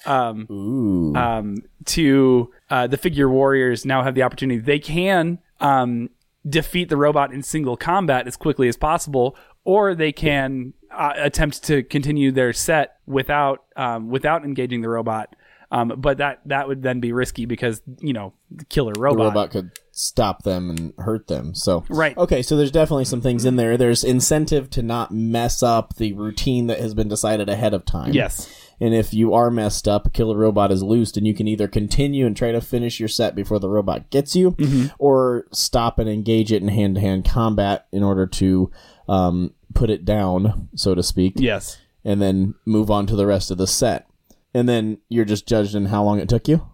Ooh. 0.06 1.14
um, 1.16 1.56
to 1.86 2.50
uh, 2.70 2.86
the 2.86 2.96
figure 2.96 3.28
warriors 3.28 3.84
now 3.84 4.02
have 4.02 4.14
the 4.14 4.22
opportunity. 4.22 4.60
They 4.60 4.78
can 4.78 5.38
um, 5.60 6.10
defeat 6.48 6.88
the 6.88 6.96
robot 6.96 7.32
in 7.32 7.42
single 7.42 7.76
combat 7.76 8.26
as 8.26 8.36
quickly 8.36 8.68
as 8.68 8.76
possible, 8.76 9.36
or 9.64 9.94
they 9.94 10.12
can 10.12 10.72
uh, 10.90 11.12
attempt 11.16 11.64
to 11.64 11.82
continue 11.82 12.32
their 12.32 12.52
set 12.52 12.96
without 13.06 13.64
um, 13.76 14.08
without 14.08 14.44
engaging 14.44 14.82
the 14.82 14.88
robot. 14.88 15.34
Um, 15.70 15.92
but 15.98 16.16
that 16.16 16.40
that 16.46 16.66
would 16.66 16.82
then 16.82 17.00
be 17.00 17.12
risky 17.12 17.44
because 17.44 17.82
you 18.00 18.14
know 18.14 18.32
the 18.50 18.64
killer 18.64 18.94
the 18.94 19.00
robot. 19.00 19.26
robot 19.26 19.50
could 19.50 19.70
stop 19.92 20.42
them 20.42 20.70
and 20.70 20.94
hurt 20.98 21.26
them. 21.26 21.54
So 21.54 21.84
Right. 21.90 22.16
Okay, 22.16 22.40
so 22.40 22.56
there's 22.56 22.70
definitely 22.70 23.04
some 23.04 23.20
things 23.20 23.44
in 23.44 23.56
there. 23.56 23.76
There's 23.76 24.02
incentive 24.02 24.70
to 24.70 24.82
not 24.82 25.12
mess 25.12 25.62
up 25.62 25.96
the 25.96 26.14
routine 26.14 26.68
that 26.68 26.80
has 26.80 26.94
been 26.94 27.08
decided 27.08 27.50
ahead 27.50 27.74
of 27.74 27.84
time. 27.84 28.14
Yes. 28.14 28.67
And 28.80 28.94
if 28.94 29.12
you 29.12 29.35
are 29.35 29.50
messed 29.50 29.88
up, 29.88 30.06
a 30.06 30.11
killer 30.11 30.37
robot 30.37 30.70
is 30.70 30.82
loosed, 30.82 31.16
and 31.16 31.26
you 31.26 31.35
can 31.35 31.49
either 31.49 31.66
continue 31.66 32.26
and 32.26 32.37
try 32.37 32.52
to 32.52 32.61
finish 32.61 33.00
your 33.00 33.08
set 33.08 33.35
before 33.35 33.58
the 33.58 33.68
robot 33.68 34.11
gets 34.11 34.37
you, 34.37 34.52
Mm-hmm. 34.52 34.87
or 34.99 35.47
stop 35.52 35.99
and 35.99 36.08
engage 36.08 36.52
it 36.52 36.62
in 36.62 36.68
hand 36.68 36.94
to 36.94 37.00
hand 37.00 37.25
combat 37.25 37.87
in 37.92 38.02
order 38.04 38.26
to 38.26 38.70
um, 39.08 39.52
put 39.75 39.90
it 39.90 40.04
down, 40.04 40.68
so 40.76 40.94
to 40.94 41.02
speak, 41.02 41.35
Yes. 41.37 41.78
and 42.04 42.23
then 42.23 42.54
move 42.64 42.90
on 42.90 43.06
to 43.06 43.16
the 43.16 43.26
rest 43.26 43.50
of 43.50 43.58
the 43.58 43.66
set. 43.66 44.06
And 44.54 44.68
then 44.68 44.99
you're 45.08 45.25
just 45.25 45.47
judged 45.49 45.75
in 45.75 45.87
how 45.87 46.02
long 46.04 46.20
it 46.20 46.28
took 46.28 46.47
you. 46.49 46.66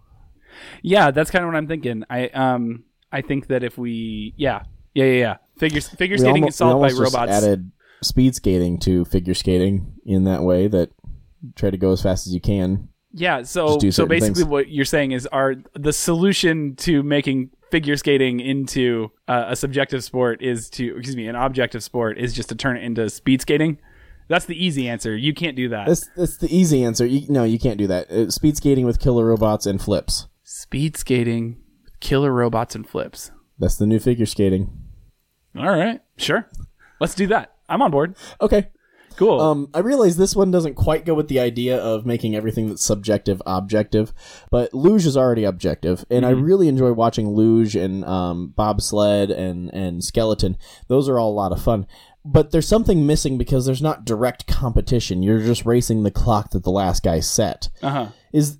Yeah, 0.81 1.11
that's 1.11 1.29
kind 1.31 1.43
of 1.43 1.49
what 1.49 1.57
I'm 1.57 1.67
thinking. 1.67 2.03
I 2.09 2.27
um 2.29 2.83
I 3.11 3.21
think 3.21 3.47
that 3.47 3.63
if 3.63 3.77
we 3.77 4.33
yeah 4.37 4.63
Yeah, 4.93 5.05
yeah, 5.05 5.11
yeah. 5.19 5.35
Figure 5.57 5.81
figure 5.81 6.17
skating 6.17 6.35
almo- 6.43 6.47
is 6.47 6.55
solved 6.55 6.81
by 6.81 6.87
almost 6.89 6.97
just 7.01 7.13
robots. 7.15 7.31
added 7.31 7.71
speed 8.01 8.35
skating 8.35 8.79
to 8.79 9.03
figure 9.05 9.33
skating 9.33 9.93
in 10.05 10.23
that 10.25 10.43
way 10.43 10.67
that 10.67 10.91
try 11.55 11.69
to 11.69 11.77
go 11.77 11.91
as 11.91 12.01
fast 12.01 12.27
as 12.27 12.33
you 12.33 12.41
can. 12.41 12.89
Yeah, 13.17 13.43
so 13.43 13.79
so 13.79 14.05
basically 14.05 14.41
things. 14.41 14.45
what 14.45 14.69
you're 14.69 14.83
saying 14.83 15.13
is 15.13 15.25
are 15.27 15.55
the 15.73 15.93
solution 15.93 16.75
to 16.77 17.01
making 17.01 17.49
figure 17.71 17.95
skating 17.95 18.41
into 18.41 19.11
uh, 19.27 19.45
a 19.47 19.55
subjective 19.55 20.03
sport 20.03 20.41
is 20.41 20.69
to 20.71 20.97
excuse 20.97 21.15
me, 21.15 21.27
an 21.27 21.35
objective 21.35 21.81
sport 21.81 22.17
is 22.17 22.33
just 22.33 22.49
to 22.49 22.55
turn 22.55 22.75
it 22.75 22.83
into 22.83 23.09
speed 23.09 23.41
skating. 23.41 23.77
That's 24.27 24.45
the 24.45 24.61
easy 24.61 24.89
answer. 24.89 25.15
You 25.15 25.33
can't 25.33 25.55
do 25.55 25.69
that. 25.69 25.87
That's 25.87 26.09
that's 26.17 26.37
the 26.37 26.53
easy 26.53 26.83
answer. 26.83 27.05
You, 27.05 27.25
no, 27.29 27.43
you 27.45 27.57
can't 27.57 27.77
do 27.77 27.87
that. 27.87 28.11
Uh, 28.11 28.29
speed 28.31 28.57
skating 28.57 28.85
with 28.85 28.99
killer 28.99 29.25
robots 29.25 29.65
and 29.65 29.81
flips. 29.81 30.27
Speed 30.43 30.97
skating, 30.97 31.61
killer 32.01 32.33
robots 32.33 32.75
and 32.75 32.87
flips. 32.87 33.31
That's 33.57 33.77
the 33.77 33.85
new 33.85 33.99
figure 33.99 34.25
skating. 34.25 34.69
All 35.57 35.69
right, 35.69 36.01
sure. 36.17 36.49
Let's 36.99 37.15
do 37.15 37.27
that. 37.27 37.55
I'm 37.69 37.81
on 37.81 37.91
board. 37.91 38.15
Okay. 38.41 38.67
Cool. 39.17 39.39
Um, 39.39 39.69
I 39.73 39.79
realize 39.79 40.17
this 40.17 40.35
one 40.35 40.51
doesn't 40.51 40.75
quite 40.75 41.05
go 41.05 41.13
with 41.13 41.27
the 41.27 41.39
idea 41.39 41.77
of 41.77 42.05
making 42.05 42.35
everything 42.35 42.69
that's 42.69 42.83
subjective 42.83 43.41
objective, 43.45 44.13
but 44.51 44.73
luge 44.73 45.05
is 45.05 45.15
already 45.17 45.43
objective, 45.43 46.05
and 46.09 46.25
I 46.25 46.31
really 46.31 46.67
enjoy 46.67 46.93
watching 46.93 47.29
luge 47.29 47.75
and 47.75 48.03
um, 48.05 48.53
bobsled 48.55 49.31
and 49.31 49.73
and 49.73 50.03
skeleton. 50.03 50.57
Those 50.87 51.07
are 51.09 51.19
all 51.19 51.31
a 51.31 51.33
lot 51.33 51.51
of 51.51 51.61
fun. 51.61 51.87
But 52.27 52.49
there's 52.49 52.67
something 52.67 53.05
missing 53.05 53.37
because 53.37 53.67
there's 53.67 53.83
not 53.83 54.03
direct 54.03 54.47
competition. 54.47 55.21
You're 55.21 55.41
just 55.41 55.63
racing 55.63 56.01
the 56.01 56.09
clock 56.09 56.49
that 56.51 56.63
the 56.63 56.71
last 56.71 57.03
guy 57.03 57.19
set. 57.19 57.69
Uh 57.83 57.89
huh. 57.91 58.07
Is 58.33 58.57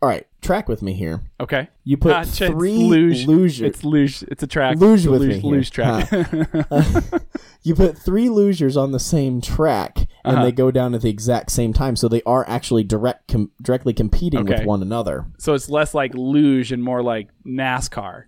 all 0.00 0.08
right. 0.08 0.26
Track 0.40 0.68
with 0.68 0.82
me 0.82 0.92
here. 0.94 1.22
Okay. 1.40 1.68
You 1.84 1.96
put 1.96 2.14
ch- 2.24 2.28
it's 2.28 2.38
three 2.38 2.76
luge. 2.76 3.26
luge. 3.26 3.60
It's 3.60 3.82
luge. 3.84 4.22
It's 4.24 4.42
a 4.42 4.46
track. 4.46 4.76
Luge 4.78 5.06
with 5.06 5.20
luge, 5.22 5.28
me 5.34 5.38
here. 5.40 5.50
luge 5.50 5.70
track. 5.72 6.08
you 7.62 7.74
put 7.74 7.98
three 7.98 8.28
losers 8.28 8.76
on 8.76 8.92
the 8.92 9.00
same 9.00 9.40
track 9.40 10.06
and 10.24 10.36
Uh-huh. 10.36 10.44
they 10.44 10.52
go 10.52 10.70
down 10.70 10.94
at 10.94 11.00
the 11.02 11.10
exact 11.10 11.50
same 11.50 11.72
time 11.72 11.96
so 11.96 12.08
they 12.08 12.22
are 12.24 12.48
actually 12.48 12.84
direct 12.84 13.28
com- 13.28 13.50
directly 13.60 13.92
competing 13.92 14.40
Okay. 14.40 14.58
with 14.58 14.66
one 14.66 14.82
another 14.82 15.26
so 15.38 15.54
it's 15.54 15.68
less 15.68 15.94
like 15.94 16.12
luge 16.14 16.70
and 16.72 16.82
more 16.82 17.02
like 17.02 17.28
NASCAR. 17.46 18.24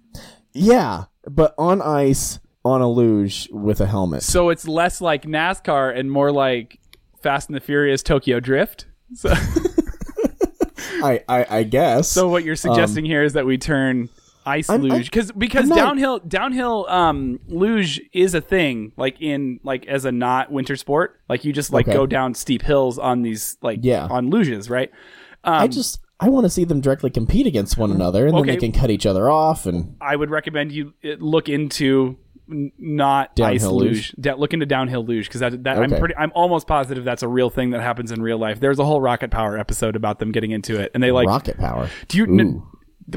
yeah 0.53 1.05
but 1.27 1.55
on 1.59 1.81
ice 1.83 2.41
on 2.65 2.81
a 2.81 2.89
luge 2.89 3.49
with 3.53 3.81
a 3.81 3.87
helmet 3.87 4.23
So 4.23 4.49
it's 4.51 4.67
less 4.67 5.01
like 5.01 5.23
NASCAR 5.23 5.97
and 5.97 6.11
more 6.11 6.33
like 6.33 6.79
Fast 7.23 7.49
and 7.49 7.57
the 7.57 7.61
Furious 7.61 8.03
Tokyo 8.03 8.41
Drift. 8.41 8.87
So, 9.15 9.33
I, 11.03 11.23
I 11.29 11.47
i 11.59 11.63
guess 11.63 12.09
so 12.09 12.29
what 12.29 12.45
you're 12.45 12.53
um, 12.53 12.57
suggesting 12.57 13.05
here 13.05 13.23
is 13.23 13.33
that 13.35 13.47
we 13.47 13.59
turn 13.59 14.09
ice 14.47 14.71
I'm- 14.71 14.83
luge 14.83 15.07
because 15.11 15.33
because 15.33 15.69
not- 15.69 15.77
downhill 15.77 16.19
downhill 16.21 16.87
um 16.89 17.41
luge 17.49 18.01
is 18.13 18.35
a 18.35 18.41
thing 18.41 18.93
like 18.97 19.21
in 19.21 19.61
like 19.63 19.87
as 19.87 20.05
a 20.05 20.13
not 20.13 20.51
winter 20.51 20.77
sport 20.77 21.21
like 21.29 21.45
you 21.45 21.53
just 21.53 21.73
like 21.73 21.87
Okay. 21.87 21.97
go 21.97 22.07
down 22.07 22.35
steep 22.35 22.63
hills 22.63 22.99
on 22.99 23.23
these 23.23 23.57
like 23.63 23.81
Yeah. 23.83 24.07
on 24.11 24.31
luges 24.31 24.71
right 24.71 24.91
i 25.45 25.65
um, 25.65 25.71
just 25.71 26.01
i 26.21 26.29
want 26.29 26.45
to 26.45 26.51
see 26.51 26.65
them 26.65 26.81
directly 26.81 27.11
compete 27.11 27.47
against 27.47 27.77
one 27.77 27.91
mm-hmm. 27.91 28.01
another 28.01 28.27
and 28.27 28.35
Okay. 28.37 28.47
then 28.47 28.55
they 28.55 28.61
can 28.61 28.73
cut 28.73 28.91
each 28.91 29.07
other 29.07 29.29
off 29.31 29.67
and 29.67 29.97
I 30.01 30.17
would 30.17 30.31
recommend 30.31 30.73
you 30.73 30.95
look 31.19 31.49
into 31.49 32.17
not 32.79 33.31
ice 33.41 33.61
Downhill 33.63 33.79
luge. 33.79 33.89
luge? 33.89 34.15
Da- 34.21 34.35
look 34.35 34.53
into 34.53 34.67
downhill 34.67 35.05
luge 35.05 35.27
because 35.27 35.41
that, 35.41 35.63
that 35.65 35.79
I'm 35.79 35.91
pretty. 35.91 36.15
I'm 36.17 36.33
almost 36.35 36.67
positive 36.67 37.05
that's 37.05 37.23
a 37.23 37.29
real 37.29 37.51
thing 37.51 37.71
that 37.71 37.81
happens 37.81 38.11
in 38.13 38.21
real 38.21 38.39
life. 38.39 38.61
There's 38.61 38.79
a 38.79 38.85
whole 38.85 39.01
Rocket 39.01 39.31
Power 39.31 39.57
episode 39.59 39.97
about 39.97 40.19
them 40.19 40.33
getting 40.33 40.51
into 40.51 40.79
it, 40.81 40.91
and 40.95 41.03
they 41.03 41.11
like. 41.13 41.29
rocket 41.29 41.59
power 41.59 41.89
do 42.09 42.19
you? 42.19 42.25
N- 42.25 42.63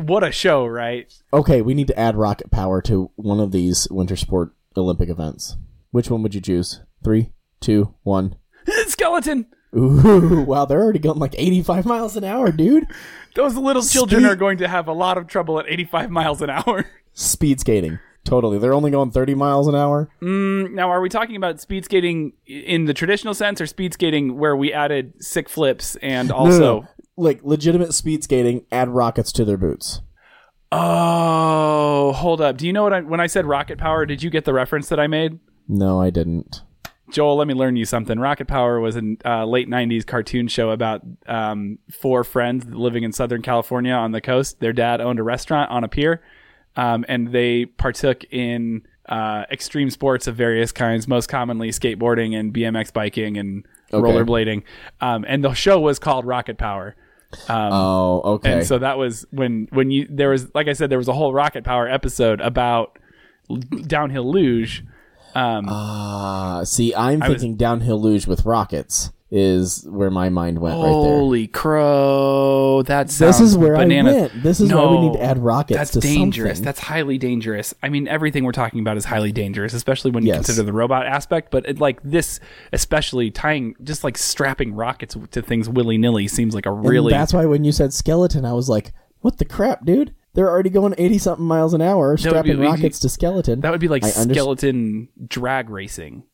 what 0.06 0.24
a 0.24 0.32
show, 0.32 0.66
right? 0.66 1.14
okay 1.32 1.62
we 1.62 1.74
need 1.76 1.88
to 1.88 2.00
add 2.00 2.16
rocket 2.16 2.50
power 2.50 2.82
to 2.82 3.12
one 3.16 3.40
of 3.40 3.52
these 3.52 3.88
winter 3.92 4.16
sport 4.16 4.56
olympic 4.76 5.08
events 5.08 5.56
which 5.92 6.10
one 6.10 6.24
would 6.24 6.34
you 6.34 6.42
choose 6.42 6.82
three 7.04 7.32
two 7.60 7.94
one 8.02 8.36
Skeleton. 8.88 9.46
Ooh, 9.76 10.44
wow, 10.48 10.66
they're 10.66 10.82
already 10.82 11.00
going 11.00 11.20
like 11.20 11.36
85 11.38 11.86
miles 11.86 12.16
an 12.16 12.24
hour, 12.24 12.52
dude. 12.52 12.86
Those 13.36 13.56
little 13.56 13.82
children 13.84 14.22
Speed- 14.22 14.32
are 14.32 14.36
going 14.36 14.58
to 14.60 14.68
have 14.68 14.88
a 14.88 14.94
lot 14.94 15.18
of 15.18 15.28
trouble 15.28 15.60
at 15.60 15.66
85 15.68 16.10
miles 16.12 16.42
an 16.42 16.50
hour. 16.50 16.86
Speed 17.14 17.60
skating. 17.60 18.00
Totally. 18.26 18.58
They're 18.58 18.74
only 18.74 18.90
going 18.90 19.12
30 19.12 19.36
miles 19.36 19.68
an 19.68 19.76
hour. 19.76 20.10
Now, 20.22 20.90
are 20.90 21.02
we 21.02 21.10
talking 21.10 21.36
about 21.36 21.60
speed 21.60 21.86
skating 21.86 22.34
in 22.46 22.86
the 22.86 22.94
traditional 22.94 23.34
sense, 23.34 23.60
or 23.60 23.68
speed 23.68 23.94
skating 23.94 24.38
where 24.38 24.56
we 24.56 24.72
added 24.72 25.14
sick 25.22 25.50
flips 25.50 25.96
and 25.98 26.32
also? 26.32 26.60
no, 26.60 26.80
no. 26.80 26.88
Like 27.16 27.44
legitimate 27.44 27.94
speed 27.94 28.24
skating, 28.24 28.66
add 28.72 28.90
rockets 28.90 29.32
to 29.34 29.46
their 29.46 29.58
boots. 29.58 30.02
Oh, 30.72 32.14
hold 32.14 32.42
up. 32.42 32.58
Do 32.58 32.66
you 32.66 32.74
know 32.74 32.82
what 32.82 32.94
I 32.94 33.02
when 33.02 33.20
I 33.20 33.28
said 33.28 33.46
rocket 33.46 33.78
power? 33.78 34.06
Did 34.08 34.24
you 34.24 34.32
get 34.32 34.46
the 34.46 34.54
reference 34.54 34.90
that 34.90 35.00
I 35.00 35.06
made? 35.06 35.40
No, 35.68 36.02
I 36.02 36.10
didn't. 36.10 36.64
Joel, 37.12 37.36
let 37.36 37.48
me 37.48 37.54
learn 37.54 37.76
you 37.76 37.86
something. 37.86 38.18
Rocket 38.20 38.48
Power 38.48 38.80
was 38.80 38.96
a 38.98 39.02
uh, 39.24 39.46
late 39.46 39.70
'90s 39.70 40.06
cartoon 40.06 40.48
show 40.48 40.72
about 40.72 41.02
um, 41.28 41.78
four 41.92 42.24
friends 42.24 42.66
living 42.66 43.04
in 43.04 43.12
Southern 43.12 43.44
California 43.44 43.94
on 43.94 44.12
the 44.14 44.22
coast. 44.22 44.60
Their 44.60 44.74
dad 44.74 45.00
owned 45.00 45.20
a 45.20 45.24
restaurant 45.24 45.70
on 45.70 45.84
a 45.84 45.88
pier, 45.88 46.24
um, 46.76 47.06
and 47.08 47.32
they 47.32 47.66
partook 47.66 48.24
in 48.32 48.84
uh, 49.10 49.44
extreme 49.52 49.90
sports 49.90 50.28
of 50.28 50.36
various 50.36 50.72
kinds, 50.72 51.08
most 51.08 51.28
commonly 51.28 51.70
skateboarding 51.70 52.38
and 52.40 52.54
BMX 52.54 52.92
biking 52.94 53.38
and 53.38 53.66
Okay. 53.92 54.02
rollerblading. 54.10 54.64
Um, 55.02 55.24
and 55.28 55.44
the 55.44 55.54
show 55.54 55.80
was 55.80 56.00
called 56.00 56.26
Rocket 56.26 56.58
Power. 56.58 56.96
Oh, 57.50 58.22
okay. 58.36 58.54
And 58.54 58.66
so 58.66 58.80
that 58.80 58.98
was 58.98 59.26
when 59.32 59.68
when 59.72 59.92
you 59.92 60.08
there 60.10 60.30
was 60.30 60.54
like 60.56 60.68
I 60.68 60.74
said 60.74 60.90
there 60.90 60.98
was 60.98 61.08
a 61.08 61.14
whole 61.14 61.32
Rocket 61.34 61.64
Power 61.64 61.88
episode 61.88 62.42
about 62.42 62.98
downhill 63.88 64.32
luge. 64.32 64.84
Um, 65.36 65.66
Ah, 65.68 66.62
see, 66.64 66.94
I'm 66.96 67.20
was- 67.20 67.28
thinking 67.30 67.56
downhill 67.56 68.00
luge 68.02 68.28
with 68.28 68.46
rockets 68.46 69.12
is 69.36 69.84
where 69.90 70.12
my 70.12 70.30
mind 70.30 70.60
went 70.60 70.76
right 70.76 70.82
there. 70.84 70.92
Holy 70.92 71.48
crow! 71.48 72.84
That 72.84 73.10
sounds 73.10 73.40
This 73.40 73.40
is 73.50 73.58
where. 73.58 73.76
I 73.76 73.86
went. 73.86 74.44
This 74.44 74.60
is 74.60 74.72
why 74.72 74.86
we 74.86 75.00
need 75.10 75.14
to 75.14 75.24
add 75.24 75.40
rockets 75.40 75.78
That's 75.78 75.92
to 75.94 76.00
dangerous. 76.00 76.58
something. 76.58 76.66
That's 76.66 76.80
highly 76.80 77.18
dangerous. 77.18 77.74
I 77.82 77.90
mean, 77.90 78.08
everything 78.08 78.44
we're 78.44 78.52
talking 78.52 78.80
about 78.80 78.96
is 78.96 79.06
highly 79.06 79.32
dangerous, 79.32 79.74
especially 79.74 80.12
when 80.12 80.24
you 80.24 80.28
Yes. 80.34 80.46
consider 80.46 80.64
the 80.64 80.74
robot 80.74 81.08
aspect. 81.08 81.50
But 81.50 81.68
it, 81.68 81.80
like 81.80 82.00
this, 82.04 82.40
especially 82.72 83.32
tying, 83.32 83.76
just 83.84 84.04
like 84.04 84.20
strapping 84.20 84.76
rockets 84.76 85.18
to 85.32 85.42
things 85.42 85.68
willy 85.68 85.98
nilly, 85.98 86.28
seems 86.28 86.54
like 86.54 86.68
a 86.68 86.72
And 86.72 86.88
really 86.88 87.12
that's 87.12 87.34
why 87.34 87.46
when 87.46 87.64
you 87.64 87.72
said 87.72 87.92
skeleton, 87.92 88.46
I 88.46 88.54
was 88.54 88.70
like, 88.70 88.94
what 89.22 89.40
the 89.40 89.46
crap, 89.46 89.84
dude? 89.84 90.14
They're 90.36 90.50
already 90.50 90.70
going 90.70 90.94
80 90.98 91.18
something 91.18 91.46
miles 91.46 91.74
an 91.74 91.82
hour, 91.82 92.10
would 92.12 92.18
be- 92.18 92.22
strapping 92.30 92.60
rockets 92.60 93.00
to 93.00 93.10
skeleton. 93.10 93.62
that 93.62 93.72
would 93.72 93.82
be 93.82 93.88
like 93.88 94.04
I 94.04 94.10
skeleton 94.10 95.10
drag 95.28 95.70
racing. 95.72 96.24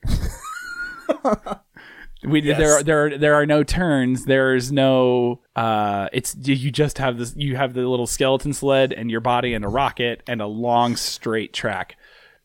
We 2.23 2.41
there 2.41 2.73
are 2.73 2.83
there 2.83 3.05
are 3.05 3.17
there 3.17 3.35
are 3.35 3.45
no 3.45 3.63
turns. 3.63 4.25
There's 4.25 4.71
no 4.71 5.41
uh. 5.55 6.09
It's 6.11 6.35
you 6.41 6.69
just 6.69 6.97
have 6.97 7.17
this. 7.17 7.33
You 7.35 7.55
have 7.55 7.73
the 7.73 7.87
little 7.87 8.07
skeleton 8.07 8.51
sled 8.51 8.91
and 8.91 9.09
your 9.09 9.21
body 9.21 9.53
and 9.53 9.63
a 9.63 9.69
rocket 9.69 10.21
and 10.27 10.41
a 10.41 10.47
long 10.47 10.97
straight 10.97 11.53
track. 11.53 11.95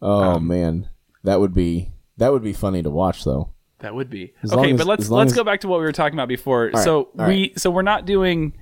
oh 0.00 0.34
um, 0.34 0.46
man, 0.46 0.88
that 1.24 1.40
would 1.40 1.54
be 1.54 1.90
that 2.18 2.32
would 2.32 2.42
be 2.44 2.52
funny 2.52 2.82
to 2.84 2.90
watch 2.90 3.24
though. 3.24 3.50
That 3.80 3.94
would 3.96 4.10
be 4.10 4.32
As 4.42 4.52
okay. 4.52 4.72
as- 4.72 4.78
but 4.78 4.86
let's 4.86 5.10
let's 5.10 5.32
as- 5.32 5.36
go 5.36 5.42
back 5.42 5.60
to 5.62 5.68
what 5.68 5.78
we 5.80 5.84
were 5.84 5.92
talking 5.92 6.16
about 6.16 6.28
before. 6.28 6.70
right, 6.72 6.84
so 6.84 7.08
we 7.14 7.52
so 7.56 7.70
we're 7.70 7.82
not 7.82 8.06
doing. 8.06 8.52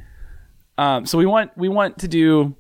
Um. 0.78 1.04
So 1.04 1.19
we 1.19 1.26
want 1.26 1.50
we 1.59 1.69
want 1.69 1.99
to 1.99 2.09
do 2.09 2.57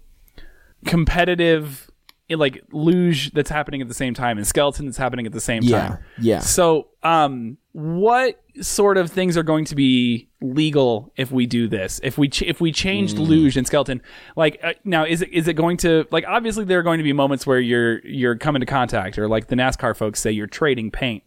competitive 0.84 1.90
eh, 2.32 2.36
like 2.36 2.62
luge 2.72 3.30
that's 3.32 3.50
happening 3.50 3.80
at 3.82 3.88
the 3.88 3.94
same 3.94 4.14
time 4.14 4.38
and 4.38 4.46
skeleton 4.46 4.86
that's 4.86 4.96
happening 4.98 5.26
at 5.26 5.32
the 5.32 5.40
same 5.40 5.62
Yeah, 5.62 5.88
time. 5.88 5.98
yeah. 6.18 6.38
So 6.40 6.88
um, 7.02 7.58
what 7.72 8.40
sort 8.60 8.96
of 8.98 9.10
things 9.10 9.36
are 9.36 9.42
going 9.42 9.64
to 9.66 9.74
be 9.74 10.28
legal 10.40 11.12
if 11.16 11.30
we 11.32 11.46
do 11.46 11.68
this? 11.68 12.00
If 12.02 12.18
we 12.18 12.28
ch- 12.28 12.42
if 12.42 12.60
we 12.60 12.72
changed 12.72 13.16
Mm. 13.16 13.26
luge 13.28 13.56
and 13.56 13.66
skeleton, 13.66 14.02
like 14.36 14.60
uh, 14.62 14.72
now 14.84 15.04
is 15.04 15.22
it 15.22 15.30
is 15.30 15.48
it 15.48 15.54
going 15.54 15.76
to 15.78 16.06
like 16.10 16.24
obviously 16.26 16.64
there 16.64 16.78
are 16.78 16.82
going 16.82 16.98
to 16.98 17.04
be 17.04 17.12
moments 17.12 17.46
where 17.46 17.60
you're 17.60 18.00
you're 18.06 18.36
coming 18.36 18.60
to 18.60 18.66
contact 18.66 19.18
or 19.18 19.28
like 19.28 19.46
the 19.48 19.56
NASCAR 19.56 19.96
folks 19.96 20.20
say 20.20 20.30
you're 20.32 20.46
trading 20.46 20.90
paint. 20.90 21.22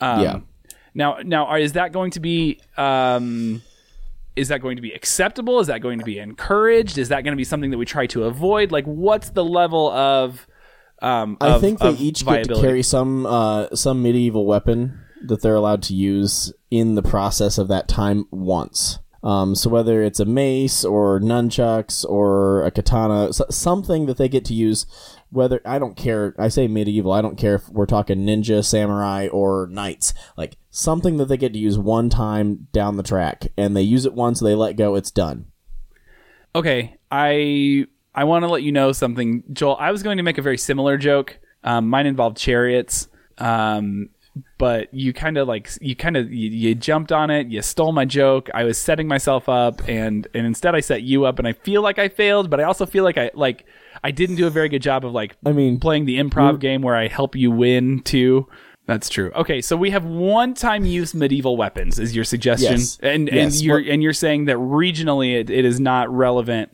Um, 0.00 0.20
Yeah. 0.22 0.40
Now, 0.94 1.18
now, 1.22 1.44
are, 1.46 1.58
is 1.58 1.74
that 1.74 1.92
going 1.92 2.10
to 2.12 2.20
be? 2.20 2.60
Um, 2.76 3.62
is 4.38 4.48
that 4.48 4.60
going 4.60 4.76
to 4.76 4.82
be 4.82 4.92
acceptable? 4.92 5.60
Is 5.60 5.66
that 5.66 5.80
going 5.80 5.98
to 5.98 6.04
be 6.04 6.18
encouraged? 6.18 6.96
Is 6.96 7.08
that 7.08 7.24
going 7.24 7.32
to 7.32 7.36
be 7.36 7.44
something 7.44 7.70
that 7.70 7.78
we 7.78 7.84
try 7.84 8.06
to 8.08 8.24
avoid? 8.24 8.70
Like, 8.70 8.84
what's 8.84 9.30
the 9.30 9.44
level 9.44 9.90
of? 9.90 10.46
Um, 11.00 11.36
I 11.40 11.58
think 11.58 11.80
they 11.80 11.88
of 11.88 12.00
each 12.00 12.24
get 12.24 12.44
to 12.44 12.60
carry 12.60 12.82
some 12.82 13.26
uh, 13.26 13.68
some 13.74 14.02
medieval 14.02 14.46
weapon 14.46 15.00
that 15.26 15.42
they're 15.42 15.54
allowed 15.54 15.82
to 15.84 15.94
use 15.94 16.52
in 16.70 16.94
the 16.94 17.02
process 17.02 17.58
of 17.58 17.68
that 17.68 17.88
time 17.88 18.26
once. 18.30 18.98
Um, 19.22 19.54
so 19.54 19.68
whether 19.68 20.02
it's 20.02 20.20
a 20.20 20.24
mace 20.24 20.84
or 20.84 21.20
nunchucks 21.20 22.04
or 22.04 22.64
a 22.64 22.70
katana, 22.70 23.32
something 23.32 24.06
that 24.06 24.16
they 24.16 24.28
get 24.28 24.44
to 24.46 24.54
use. 24.54 24.86
Whether 25.30 25.60
I 25.64 25.78
don't 25.78 25.96
care, 25.96 26.34
I 26.38 26.48
say 26.48 26.68
medieval. 26.68 27.12
I 27.12 27.20
don't 27.20 27.36
care 27.36 27.56
if 27.56 27.68
we're 27.68 27.86
talking 27.86 28.24
ninja, 28.26 28.64
samurai, 28.64 29.28
or 29.28 29.66
knights. 29.70 30.14
Like 30.36 30.56
something 30.70 31.18
that 31.18 31.26
they 31.26 31.36
get 31.36 31.52
to 31.52 31.58
use 31.58 31.78
one 31.78 32.08
time 32.08 32.68
down 32.72 32.96
the 32.96 33.02
track, 33.02 33.48
and 33.56 33.76
they 33.76 33.82
use 33.82 34.06
it 34.06 34.14
once, 34.14 34.40
they 34.40 34.54
let 34.54 34.76
go, 34.76 34.94
it's 34.94 35.10
done. 35.10 35.46
Okay, 36.54 36.96
I 37.10 37.86
I 38.14 38.24
want 38.24 38.42
to 38.44 38.48
let 38.48 38.62
you 38.62 38.72
know 38.72 38.92
something, 38.92 39.44
Joel. 39.52 39.76
I 39.78 39.90
was 39.92 40.02
going 40.02 40.16
to 40.16 40.22
make 40.22 40.38
a 40.38 40.42
very 40.42 40.58
similar 40.58 40.96
joke 40.96 41.38
Um, 41.62 41.88
mine 41.88 42.06
involved 42.06 42.36
chariots. 42.36 43.08
Um, 43.36 44.08
but 44.56 44.92
you 44.94 45.12
kind 45.12 45.36
of 45.36 45.48
like 45.48 45.70
you 45.80 45.96
kind 45.96 46.16
of 46.16 46.32
you, 46.32 46.50
you 46.50 46.74
jumped 46.74 47.12
on 47.12 47.30
it. 47.30 47.48
You 47.48 47.62
stole 47.62 47.92
my 47.92 48.04
joke. 48.04 48.48
I 48.54 48.64
was 48.64 48.78
setting 48.78 49.08
myself 49.08 49.48
up, 49.48 49.86
and 49.88 50.26
and 50.34 50.46
instead 50.46 50.74
I 50.74 50.80
set 50.80 51.02
you 51.02 51.24
up, 51.24 51.38
and 51.38 51.46
I 51.46 51.52
feel 51.52 51.82
like 51.82 51.98
I 51.98 52.08
failed, 52.08 52.50
but 52.50 52.60
I 52.60 52.64
also 52.64 52.86
feel 52.86 53.04
like 53.04 53.18
I 53.18 53.30
like 53.34 53.66
I 54.04 54.10
didn't 54.10 54.36
do 54.36 54.46
a 54.46 54.50
very 54.50 54.68
good 54.68 54.82
job 54.82 55.04
of 55.04 55.12
like 55.12 55.36
I 55.44 55.52
mean, 55.52 55.78
playing 55.80 56.04
the 56.06 56.18
improv 56.18 56.60
game 56.60 56.82
where 56.82 56.96
I 56.96 57.08
help 57.08 57.34
you 57.36 57.50
win 57.50 58.00
too. 58.02 58.46
That's 58.86 59.08
true. 59.10 59.30
Okay, 59.36 59.60
so 59.60 59.76
we 59.76 59.90
have 59.90 60.04
one-time 60.06 60.86
use 60.86 61.14
medieval 61.14 61.58
weapons 61.58 61.98
is 61.98 62.16
your 62.16 62.24
suggestion, 62.24 62.72
Yes. 62.72 62.98
and 63.02 63.28
Yes. 63.30 63.54
and 63.56 63.62
you're 63.64 63.80
What- 63.80 63.88
and 63.88 64.02
you're 64.02 64.12
saying 64.14 64.46
that 64.46 64.56
regionally 64.56 65.38
it, 65.38 65.50
it 65.50 65.64
is 65.66 65.78
not 65.78 66.08
relevant. 66.10 66.70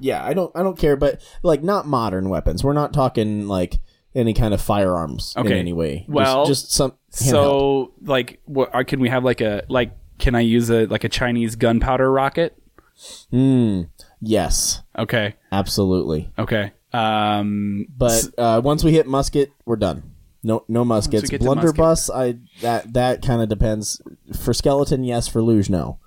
yeah, 0.00 0.24
I 0.24 0.32
don't 0.32 0.50
I 0.54 0.62
don't 0.62 0.78
care, 0.78 0.96
but 0.96 1.20
like 1.42 1.62
not 1.62 1.86
modern 1.86 2.28
weapons. 2.30 2.64
We're 2.64 2.72
not 2.72 2.92
talking 2.94 3.48
like 3.48 3.80
any 4.14 4.32
kind 4.32 4.54
of 4.54 4.60
firearms 4.60 5.34
in 5.36 5.46
Okay. 5.46 5.58
any 5.58 5.72
way. 5.74 5.98
Just- 5.98 6.08
Well, 6.08 6.46
just, 6.46 6.72
some 6.72 6.92
handheld. 7.12 7.28
So 7.30 7.92
like, 8.02 8.40
what 8.46 8.74
uh, 8.74 8.82
can 8.84 9.00
we 9.00 9.08
have 9.10 9.22
like 9.24 9.40
a 9.42 9.64
like? 9.68 9.92
Can 10.18 10.34
I 10.34 10.40
use 10.40 10.70
a 10.70 10.86
like 10.86 11.04
a 11.04 11.08
Chinese 11.10 11.54
gunpowder 11.56 12.10
rocket? 12.10 12.56
Mm, 13.32 13.88
yes, 14.20 14.82
Okay, 14.98 15.34
absolutely. 15.52 16.30
okay. 16.38 16.72
Um, 16.92 17.86
But 17.96 18.28
uh, 18.38 18.60
once 18.64 18.82
we 18.82 18.92
hit 18.92 19.06
musket, 19.06 19.52
we're 19.66 19.76
done. 19.76 20.14
No, 20.42 20.64
no 20.68 20.84
muskets. 20.84 21.28
get 21.28 21.40
to 21.40 21.46
Blunderbuss, 21.46 22.10
I 22.14 22.38
that 22.62 22.92
that 22.94 23.22
kind 23.22 23.42
of 23.42 23.48
depends. 23.48 24.00
For 24.40 24.54
skeleton, 24.54 25.04
yes. 25.04 25.28
For 25.28 25.42
luge, 25.42 25.68
no. 25.68 25.98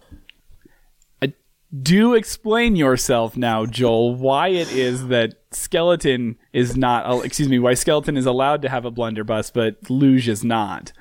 do 1.84 2.15
explain 2.15 2.75
yourself 2.75 3.38
now, 3.38 3.65
Joel. 3.65 4.15
Why 4.15 4.50
it 4.50 4.72
is 4.74 5.08
that 5.08 5.36
skeleton 5.51 6.38
is 6.51 6.75
not? 6.75 7.06
uh, 7.06 7.20
Excuse 7.20 7.48
me. 7.50 7.60
Why 7.60 7.75
skeleton 7.75 8.18
is 8.18 8.25
allowed 8.25 8.62
to 8.63 8.70
have 8.70 8.84
a 8.86 8.91
blunderbuss, 8.91 9.51
but 9.51 9.77
luge 9.89 10.27
is 10.27 10.44
not? 10.44 10.91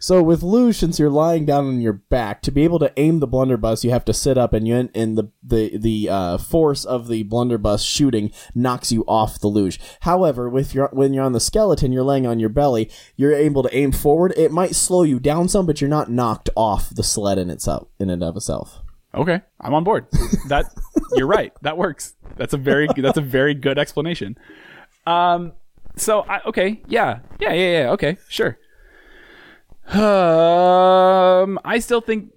So 0.00 0.22
with 0.22 0.42
luge, 0.42 0.78
since 0.78 0.98
you're 0.98 1.10
lying 1.10 1.44
down 1.44 1.66
on 1.66 1.80
your 1.80 1.92
back, 1.92 2.42
to 2.42 2.50
be 2.50 2.64
able 2.64 2.78
to 2.78 2.92
aim 2.96 3.20
the 3.20 3.26
blunderbuss, 3.26 3.84
you 3.84 3.90
have 3.90 4.04
to 4.06 4.14
sit 4.14 4.38
up, 4.38 4.52
and 4.52 4.66
you 4.66 4.90
and 4.94 5.18
the 5.18 5.30
the 5.42 5.76
the 5.76 6.08
uh, 6.08 6.38
force 6.38 6.84
of 6.84 7.08
the 7.08 7.24
blunderbuss 7.24 7.82
shooting 7.82 8.30
knocks 8.54 8.92
you 8.92 9.04
off 9.06 9.40
the 9.40 9.48
luge. 9.48 9.80
However, 10.00 10.48
with 10.48 10.74
your 10.74 10.88
when 10.92 11.12
you're 11.12 11.24
on 11.24 11.32
the 11.32 11.40
skeleton, 11.40 11.92
you're 11.92 12.04
laying 12.04 12.26
on 12.26 12.38
your 12.38 12.48
belly, 12.48 12.90
you're 13.16 13.34
able 13.34 13.62
to 13.62 13.76
aim 13.76 13.92
forward. 13.92 14.32
It 14.36 14.52
might 14.52 14.74
slow 14.74 15.02
you 15.02 15.18
down 15.18 15.48
some, 15.48 15.66
but 15.66 15.80
you're 15.80 15.90
not 15.90 16.10
knocked 16.10 16.50
off 16.56 16.90
the 16.90 17.02
sled 17.02 17.38
in 17.38 17.50
itself 17.50 17.88
in 17.98 18.10
and 18.10 18.22
of 18.22 18.36
itself. 18.36 18.80
Okay, 19.14 19.40
I'm 19.60 19.74
on 19.74 19.84
board. 19.84 20.06
That 20.48 20.66
you're 21.14 21.26
right. 21.26 21.52
That 21.62 21.76
works. 21.76 22.14
That's 22.36 22.54
a 22.54 22.58
very 22.58 22.88
that's 22.96 23.18
a 23.18 23.22
very 23.22 23.54
good 23.54 23.78
explanation. 23.78 24.38
Um, 25.06 25.52
so 25.96 26.20
I 26.20 26.40
okay, 26.46 26.80
yeah, 26.86 27.20
yeah, 27.40 27.52
yeah, 27.52 27.82
yeah. 27.82 27.90
Okay, 27.90 28.16
sure. 28.28 28.58
Um, 29.90 31.58
I 31.64 31.78
still 31.80 32.00
think 32.00 32.30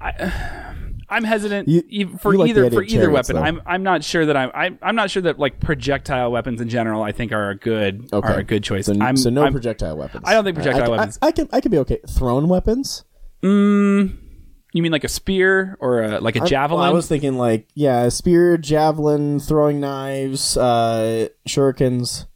I, 0.00 0.72
I'm 1.08 1.24
hesitant 1.24 1.68
You- 1.68 1.82
e- 1.88 2.04
for 2.04 2.34
like 2.36 2.48
either 2.50 2.70
for 2.70 2.82
either 2.82 3.04
chariots, 3.06 3.28
weapon. 3.28 3.36
though. 3.36 3.42
I'm 3.42 3.62
I'm 3.66 3.82
not 3.82 4.02
sure 4.04 4.26
that 4.26 4.36
I'm 4.36 4.50
I'm, 4.54 4.78
I'm 4.82 4.96
not 4.96 5.10
sure 5.10 5.22
that 5.22 5.38
like 5.38 5.60
projectile 5.60 6.32
weapons 6.32 6.60
in 6.60 6.68
general. 6.68 7.02
I 7.02 7.12
think 7.12 7.32
are 7.32 7.50
a 7.50 7.56
good 7.56 8.08
Okay, 8.12 8.28
are 8.28 8.38
a 8.38 8.44
good 8.44 8.64
choice. 8.64 8.86
So, 8.86 8.94
I'm, 9.00 9.16
so 9.16 9.30
no 9.30 9.44
I'm, 9.44 9.52
projectile 9.52 9.96
weapons. 9.96 10.24
I 10.26 10.32
don't 10.34 10.44
think 10.44 10.56
projectile 10.56 10.82
I, 10.84 10.86
I- 10.86 10.98
weapons. 10.98 11.18
I, 11.22 11.30
can 11.32 11.48
I 11.52 11.60
can 11.60 11.70
be 11.70 11.78
okay. 11.78 11.98
Thrown 12.08 12.48
weapons. 12.48 13.04
mm, 13.42 14.16
you 14.72 14.82
mean 14.82 14.92
like 14.92 15.04
a 15.04 15.08
spear 15.08 15.76
or 15.80 16.02
a, 16.02 16.20
like 16.20 16.36
a 16.36 16.40
javelin? 16.44 16.80
Well, 16.80 16.90
I 16.90 16.92
was 16.92 17.06
thinking 17.08 17.38
like 17.38 17.68
yeah, 17.74 18.08
spear, 18.08 18.56
javelin, 18.58 19.38
throwing 19.40 19.80
knives, 19.80 20.56
uh, 20.56 21.28
shurikens. 21.48 22.26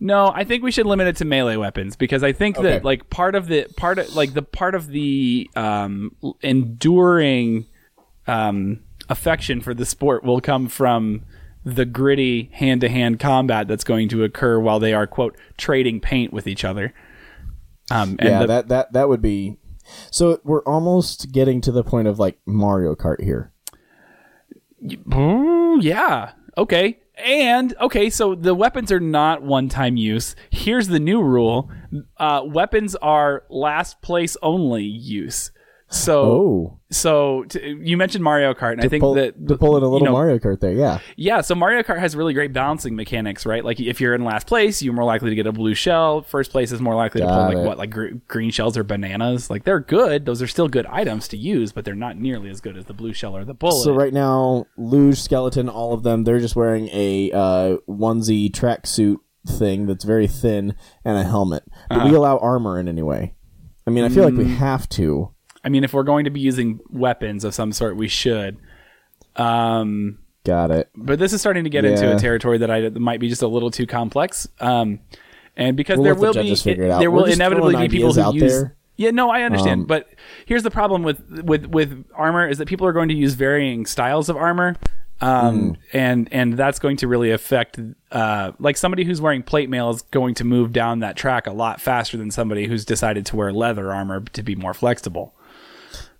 No, 0.00 0.30
I 0.34 0.44
think 0.44 0.62
we 0.62 0.70
should 0.70 0.86
limit 0.86 1.06
it 1.08 1.16
to 1.16 1.24
melee 1.24 1.56
weapons 1.56 1.96
because 1.96 2.22
I 2.22 2.32
think 2.32 2.58
Okay. 2.58 2.68
that 2.68 2.84
like 2.84 3.10
part 3.10 3.34
of 3.34 3.48
the 3.48 3.66
part 3.76 3.98
of 3.98 4.14
like 4.14 4.32
the 4.34 4.42
part 4.42 4.74
of 4.74 4.88
the 4.88 5.50
um, 5.56 6.14
enduring 6.42 7.66
um, 8.26 8.80
affection 9.08 9.60
for 9.60 9.74
the 9.74 9.84
sport 9.84 10.22
will 10.24 10.40
come 10.40 10.68
from 10.68 11.22
the 11.64 11.84
gritty 11.84 12.50
hand 12.52 12.82
to 12.82 12.88
hand 12.88 13.18
combat 13.18 13.66
that's 13.66 13.84
going 13.84 14.08
to 14.10 14.22
occur 14.22 14.58
while 14.60 14.78
they 14.78 14.92
are 14.94 15.06
quote 15.06 15.36
trading 15.56 15.98
paint 16.00 16.32
with 16.32 16.46
each 16.46 16.64
other. 16.64 16.92
Um, 17.90 18.16
and 18.18 18.28
yeah, 18.28 18.38
the- 18.40 18.46
that 18.46 18.68
that 18.68 18.92
that 18.92 19.08
would 19.08 19.22
be. 19.22 19.56
So 20.10 20.40
we're 20.44 20.62
almost 20.62 21.30
getting 21.32 21.60
to 21.62 21.72
the 21.72 21.84
point 21.84 22.08
of 22.08 22.18
like 22.18 22.38
Mario 22.46 22.94
Kart 22.94 23.22
here. 23.22 23.52
Yeah. 25.80 26.32
Okay. 26.56 26.98
And 27.16 27.74
okay, 27.80 28.10
so 28.10 28.34
the 28.34 28.54
weapons 28.54 28.90
are 28.90 29.00
not 29.00 29.42
one-time 29.42 29.96
use. 29.96 30.34
Here's 30.50 30.88
the 30.88 30.98
new 30.98 31.22
rule: 31.22 31.70
uh, 32.16 32.42
weapons 32.44 32.96
are 32.96 33.44
last 33.48 34.02
place 34.02 34.36
only 34.42 34.84
use. 34.84 35.52
So, 35.90 36.22
Oh, 36.24 36.78
so 36.90 37.44
t- 37.44 37.76
you 37.82 37.96
mentioned 37.96 38.24
Mario 38.24 38.52
Kart, 38.54 38.72
and 38.72 38.80
I 38.80 38.88
think 38.88 39.02
pull, 39.02 39.14
that 39.14 39.46
to 39.46 39.56
pull 39.58 39.76
in 39.76 39.82
a 39.82 39.86
little 39.86 40.00
you 40.00 40.04
know, 40.06 40.12
Mario 40.12 40.38
Kart 40.38 40.58
there. 40.60 40.72
Yeah, 40.72 40.98
yeah, 41.16 41.40
so 41.40 41.54
Mario 41.54 41.82
Kart 41.82 41.98
has 42.00 42.16
really 42.16 42.32
great 42.34 42.52
balancing 42.52 42.96
mechanics, 42.96 43.46
right? 43.46 43.64
Like 43.64 43.78
if 43.78 44.00
you're 44.00 44.14
in 44.14 44.24
last 44.24 44.46
place, 44.48 44.82
you're 44.82 44.94
more 44.94 45.04
likely 45.04 45.30
to 45.30 45.36
get 45.36 45.46
a 45.46 45.52
blue 45.52 45.74
shell. 45.74 46.22
First 46.22 46.50
place 46.50 46.72
is 46.72 46.80
more 46.80 46.94
likely 46.96 47.20
to 47.20 47.26
pull 47.26 47.36
Got 47.36 47.54
like 47.54 47.64
what, 47.66 47.78
like 47.78 47.90
gr- 47.90 48.14
green 48.26 48.50
shells 48.50 48.76
or 48.76 48.82
bananas. 48.82 49.50
Like 49.50 49.64
they're 49.64 49.78
good; 49.78 50.24
those 50.26 50.42
are 50.42 50.46
still 50.48 50.68
good 50.68 50.86
items 50.86 51.28
to 51.28 51.36
use, 51.36 51.70
but 51.70 51.84
they're 51.84 51.94
not 51.94 52.16
nearly 52.16 52.50
as 52.50 52.60
good 52.60 52.76
as 52.76 52.86
the 52.86 52.94
blue 52.94 53.12
shell 53.12 53.36
or 53.36 53.44
the 53.44 53.54
bullet. 53.54 53.84
So 53.84 53.92
right 53.94 54.12
now, 54.12 54.66
luge, 54.76 55.20
skeleton, 55.20 55.68
all 55.68 55.92
of 55.92 56.02
them, 56.02 56.24
they're 56.24 56.40
just 56.40 56.56
wearing 56.56 56.88
a 56.92 57.30
uh, 57.32 57.76
onesie 57.88 58.50
tracksuit 58.50 59.18
thing 59.46 59.86
that's 59.86 60.04
very 60.04 60.26
thin 60.26 60.74
and 61.04 61.18
a 61.18 61.24
helmet. 61.24 61.62
Do 61.90 61.96
Uh-huh. 61.96 62.08
we 62.08 62.14
allow 62.16 62.38
armor 62.38 62.80
in 62.80 62.88
any 62.88 63.02
way? 63.02 63.34
I 63.86 63.90
mean, 63.90 64.02
I 64.04 64.08
feel 64.08 64.24
Mm. 64.24 64.38
like 64.38 64.46
we 64.46 64.54
have 64.54 64.88
to. 64.90 65.30
I 65.64 65.68
mean, 65.70 65.82
if 65.84 65.92
we're 65.94 66.02
going 66.02 66.24
to 66.24 66.30
be 66.30 66.40
using 66.40 66.80
weapons 66.90 67.44
of 67.44 67.54
some 67.54 67.72
sort, 67.72 67.96
we 67.96 68.08
should. 68.08 68.58
Um, 69.36 70.18
Got 70.44 70.70
it. 70.70 70.90
but 70.94 71.18
this 71.18 71.32
is 71.32 71.40
starting 71.40 71.64
to 71.64 71.70
get 71.70 71.84
into 71.84 72.14
a 72.14 72.18
territory 72.18 72.58
that 72.58 72.70
I 72.70 72.90
might 72.90 73.18
be 73.18 73.28
just 73.28 73.42
a 73.42 73.48
little 73.48 73.70
too 73.70 73.86
complex. 73.86 74.46
Um, 74.60 75.00
and 75.56 75.76
because 75.76 75.96
We'll 75.98 76.04
there 76.04 76.14
let 76.14 76.32
the 76.34 76.38
will 76.40 76.44
be 76.50 76.56
figure 76.56 76.84
it 76.84 76.98
there 76.98 77.10
We're 77.10 77.22
will 77.22 77.32
inevitably 77.32 77.76
be 77.76 77.88
people 77.88 78.12
who 78.12 78.34
use. 78.34 78.52
there. 78.52 78.76
Yeah, 78.96 79.10
no, 79.10 79.30
I 79.30 79.42
understand. 79.42 79.82
Um, 79.82 79.86
but 79.86 80.08
here's 80.46 80.62
the 80.62 80.70
problem 80.70 81.02
with 81.02 81.20
with 81.44 81.66
with 81.66 82.04
armor 82.14 82.46
is 82.48 82.58
that 82.58 82.68
people 82.68 82.86
are 82.86 82.92
going 82.92 83.08
to 83.08 83.14
use 83.14 83.34
varying 83.34 83.86
styles 83.86 84.28
of 84.28 84.36
armor. 84.36 84.76
Um, 85.20 85.56
Hmm. 85.56 85.72
and 85.96 86.28
and 86.32 86.52
that's 86.56 86.78
going 86.80 86.96
to 86.98 87.08
really 87.08 87.30
affect 87.30 87.78
uh, 88.10 88.52
like 88.58 88.76
somebody 88.76 89.04
who's 89.04 89.20
wearing 89.20 89.42
plate 89.44 89.70
mail 89.70 89.90
is 89.90 90.02
going 90.02 90.34
to 90.34 90.44
move 90.44 90.72
down 90.72 90.98
that 91.00 91.16
track 91.16 91.46
a 91.46 91.52
lot 91.52 91.80
faster 91.80 92.16
than 92.18 92.30
somebody 92.32 92.66
who's 92.66 92.84
decided 92.84 93.24
to 93.26 93.36
wear 93.36 93.52
leather 93.52 93.92
armor 93.92 94.20
to 94.32 94.42
be 94.42 94.54
more 94.56 94.74
flexible. 94.74 95.32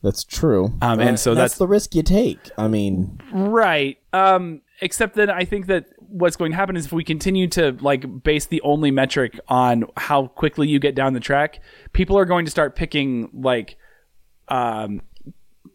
That's 0.05 0.23
true. 0.23 0.75
Um, 0.83 1.01
and 1.01 1.19
so 1.19 1.31
that's 1.35 1.55
that's- 1.55 1.59
the 1.59 1.67
risk 1.67 1.95
you 1.95 2.03
take. 2.03 2.51
I 2.59 2.69
mean, 2.69 3.21
Right. 3.33 3.97
Um, 4.13 4.61
except 4.83 5.15
that 5.17 5.31
I 5.31 5.47
think 5.47 5.67
that 5.67 5.87
what's 5.99 6.37
going 6.37 6.53
to 6.53 6.57
happen 6.57 6.77
is 6.77 6.85
if 6.85 6.93
we 6.93 7.03
continue 7.03 7.49
to 7.49 7.73
like 7.81 8.23
base 8.23 8.45
the 8.45 8.61
only 8.61 8.91
metric 8.91 9.41
on 9.49 9.87
how 9.97 10.27
quickly 10.27 10.69
you 10.69 10.79
get 10.79 10.95
down 10.95 11.15
the 11.15 11.21
track, 11.21 11.61
people 11.95 12.19
are 12.19 12.27
going 12.27 12.45
to 12.45 12.51
start 12.51 12.77
picking 12.77 13.31
like 13.33 13.77
um, 14.49 15.01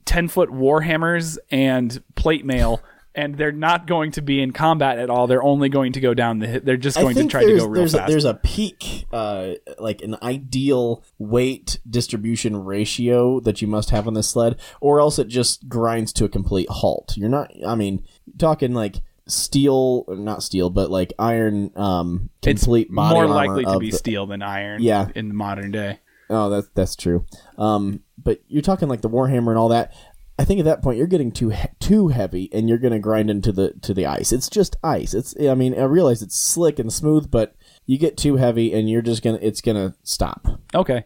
ten 0.06 0.28
foot 0.28 0.50
warhammers 0.50 1.40
and 1.50 2.02
plate 2.16 2.46
mail. 2.46 2.82
And 3.16 3.36
they're 3.36 3.52
not 3.52 3.88
going 3.88 4.12
to 4.12 4.22
be 4.22 4.42
in 4.42 4.54
combat 4.54 5.00
at 5.00 5.10
all. 5.10 5.28
They're 5.28 5.44
only 5.44 5.68
going 5.68 5.94
to 5.94 6.00
go 6.00 6.14
down 6.14 6.40
the. 6.40 6.62
They're 6.64 6.78
just 6.78 6.96
going 6.96 7.16
to 7.16 7.26
try 7.26 7.44
to 7.44 7.58
go 7.58 7.66
real 7.66 7.82
there's 7.82 7.94
a, 7.94 7.98
fast. 7.98 8.10
there's 8.10 8.26
a 8.26 8.36
peak, 8.36 9.08
uh, 9.12 9.54
like 9.80 10.02
an 10.02 10.16
ideal 10.22 11.04
weight 11.18 11.80
distribution 11.90 12.64
ratio 12.64 13.40
that 13.42 13.62
you 13.62 13.68
must 13.68 13.90
have 13.90 14.08
on 14.08 14.14
this 14.14 14.30
sled, 14.30 14.60
or 14.80 15.00
else 15.00 15.18
it 15.18 15.28
just 15.28 15.68
grinds 15.68 16.14
to 16.14 16.26
a 16.26 16.30
complete 16.30 16.70
halt. 16.70 17.16
You're 17.18 17.30
not. 17.30 17.52
I 17.66 17.76
mean, 17.76 18.06
talking 18.38 18.74
like 18.74 19.02
steel, 19.28 20.06
not 20.08 20.44
steel, 20.44 20.70
but 20.70 20.92
like 20.92 21.14
iron. 21.18 21.72
Um, 21.76 22.30
it's 22.44 22.62
complete 22.64 22.94
body 22.94 23.16
more 23.16 23.28
likely 23.28 23.66
to 23.66 23.80
be 23.80 23.92
the- 23.92 23.98
steel 23.98 24.28
than 24.28 24.42
iron. 24.42 24.82
Yeah. 24.82 25.10
in 25.16 25.30
the 25.30 25.34
modern 25.34 25.72
day. 25.72 26.00
Oh, 26.30 26.50
that's 26.50 26.70
that's 26.76 26.96
true. 26.96 27.26
Um, 27.58 28.02
but 28.18 28.42
you're 28.48 28.62
talking 28.62 28.88
like 28.88 29.02
the 29.02 29.10
Warhammer 29.10 29.50
and 29.50 29.58
all 29.58 29.70
that. 29.70 29.94
I 30.40 30.46
think 30.46 30.60
at 30.60 30.66
that 30.66 30.82
point 30.82 30.98
you're 30.98 31.06
getting 31.06 31.32
too 31.34 31.50
he- 31.50 31.68
too 31.80 32.08
heavy, 32.08 32.50
and 32.54 32.70
you're 32.70 32.78
going 32.78 32.94
to 32.94 33.00
grind 33.00 33.30
into 33.30 33.52
the 33.52 33.74
to 33.82 33.94
the 33.94 34.06
ice. 34.06 34.32
It's 34.32 34.50
just 34.50 34.78
ice. 34.82 35.14
It's 35.14 35.36
I 35.40 35.54
mean 35.54 35.78
I 35.78 35.84
realize 35.84 36.22
it's 36.22 36.40
slick 36.40 36.80
and 36.80 36.92
smooth, 36.92 37.30
but 37.30 37.56
you 37.86 37.98
get 37.98 38.16
too 38.16 38.38
heavy, 38.38 38.74
and 38.74 38.90
you're 38.90 39.02
just 39.02 39.22
gonna 39.22 39.40
it's 39.42 39.60
gonna 39.60 39.96
stop. 40.04 40.48
Okay, 40.74 41.04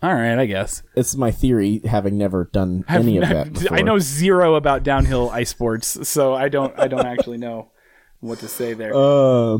all 0.00 0.14
right, 0.14 0.38
I 0.38 0.46
guess. 0.46 0.84
It's 0.94 1.16
my 1.16 1.32
theory, 1.32 1.80
having 1.84 2.16
never 2.16 2.44
done 2.52 2.84
any 2.88 3.16
of 3.16 3.28
that. 3.28 3.52
Before. 3.52 3.76
I 3.76 3.82
know 3.82 3.98
zero 3.98 4.54
about 4.54 4.84
downhill 4.84 5.28
ice 5.30 5.50
sports, 5.50 6.08
so 6.08 6.34
I 6.34 6.48
don't 6.48 6.78
I 6.78 6.86
don't 6.86 7.04
actually 7.06 7.38
know 7.38 7.72
what 8.20 8.38
to 8.40 8.48
say 8.48 8.74
there. 8.74 8.94
Uh, 8.94 9.58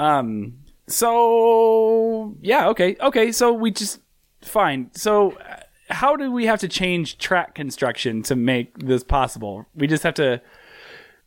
Um 0.00 0.58
so 0.88 2.36
yeah, 2.40 2.68
okay. 2.70 2.96
Okay, 3.00 3.30
so 3.30 3.52
we 3.52 3.70
just 3.70 4.00
fine. 4.42 4.90
So 4.94 5.32
uh, 5.32 5.60
how 5.88 6.16
do 6.16 6.30
we 6.32 6.46
have 6.46 6.60
to 6.60 6.68
change 6.68 7.18
track 7.18 7.54
construction 7.54 8.22
to 8.24 8.36
make 8.36 8.78
this 8.78 9.02
possible? 9.04 9.66
We 9.74 9.86
just 9.86 10.02
have 10.02 10.14
to 10.14 10.40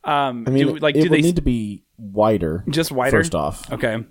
um 0.04 0.46
I 0.48 0.52
mean, 0.52 0.68
do, 0.68 0.78
like 0.78 0.96
it 0.96 1.02
do 1.04 1.10
they 1.10 1.22
need 1.22 1.36
to 1.36 1.42
be 1.42 1.84
wider. 1.98 2.64
just 2.70 2.92
wider? 2.92 3.12
First 3.18 3.36
off, 3.36 3.72
Okay. 3.72 4.04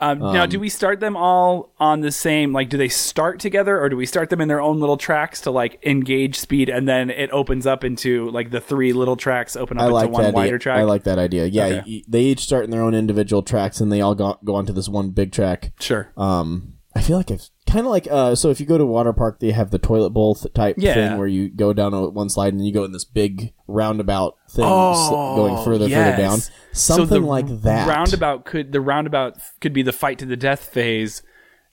Um, 0.00 0.18
now, 0.18 0.46
do 0.46 0.58
we 0.58 0.68
start 0.68 0.98
them 0.98 1.16
all 1.16 1.72
on 1.78 2.00
the 2.00 2.10
same? 2.10 2.52
Like, 2.52 2.68
do 2.68 2.76
they 2.76 2.88
start 2.88 3.38
together, 3.38 3.80
or 3.80 3.88
do 3.88 3.96
we 3.96 4.04
start 4.04 4.30
them 4.30 4.40
in 4.40 4.48
their 4.48 4.60
own 4.60 4.80
little 4.80 4.96
tracks 4.96 5.42
to 5.42 5.52
like 5.52 5.78
engage 5.86 6.40
speed, 6.40 6.68
and 6.68 6.88
then 6.88 7.08
it 7.08 7.30
opens 7.30 7.68
up 7.68 7.84
into 7.84 8.28
like 8.30 8.50
the 8.50 8.60
three 8.60 8.92
little 8.92 9.14
tracks 9.14 9.54
open 9.54 9.78
up 9.78 9.82
I 9.82 9.86
into 9.86 9.94
like 9.94 10.10
one 10.10 10.22
that. 10.24 10.34
wider 10.34 10.56
idea. 10.56 10.58
track? 10.58 10.78
I 10.80 10.82
like 10.82 11.04
that 11.04 11.20
idea. 11.20 11.46
Yeah, 11.46 11.64
Okay. 11.66 11.82
y- 11.86 12.02
they 12.08 12.22
each 12.22 12.40
start 12.40 12.64
in 12.64 12.70
their 12.72 12.82
own 12.82 12.96
individual 12.96 13.44
tracks, 13.44 13.80
and 13.80 13.92
they 13.92 14.00
all 14.00 14.16
go, 14.16 14.36
go 14.44 14.56
onto 14.56 14.72
this 14.72 14.88
one 14.88 15.10
big 15.10 15.30
track. 15.30 15.70
sure. 15.78 16.08
Um, 16.16 16.71
I 16.94 17.00
feel 17.00 17.16
like 17.16 17.30
I've 17.30 17.48
kind 17.66 17.86
of 17.86 17.90
like 17.90 18.06
uh, 18.10 18.34
so 18.34 18.50
if 18.50 18.60
you 18.60 18.66
go 18.66 18.76
to 18.76 18.84
water 18.84 19.12
park, 19.12 19.40
they 19.40 19.52
have 19.52 19.70
the 19.70 19.78
toilet 19.78 20.10
bowl 20.10 20.34
th- 20.34 20.52
type 20.52 20.76
Yeah. 20.78 20.94
thing 20.94 21.18
where 21.18 21.26
you 21.26 21.48
go 21.48 21.72
down 21.72 21.94
a, 21.94 22.08
one 22.10 22.28
slide 22.28 22.52
and 22.52 22.66
you 22.66 22.72
go 22.72 22.84
in 22.84 22.92
this 22.92 23.04
big 23.04 23.54
roundabout 23.66 24.36
thing, 24.50 24.64
Oh, 24.68 25.08
sl- 25.08 25.40
going 25.40 25.64
further, 25.64 25.88
yes. 25.88 26.10
further 26.10 26.22
down. 26.22 26.38
Something 26.72 27.22
the 27.22 27.26
like 27.28 27.46
that. 27.62 27.88
Roundabout 27.88 28.44
could 28.44 28.72
the 28.72 28.80
roundabout 28.80 29.38
could 29.60 29.72
be 29.72 29.82
the 29.82 29.92
fight 29.92 30.18
to 30.18 30.26
the 30.26 30.36
death 30.36 30.64
phase, 30.64 31.22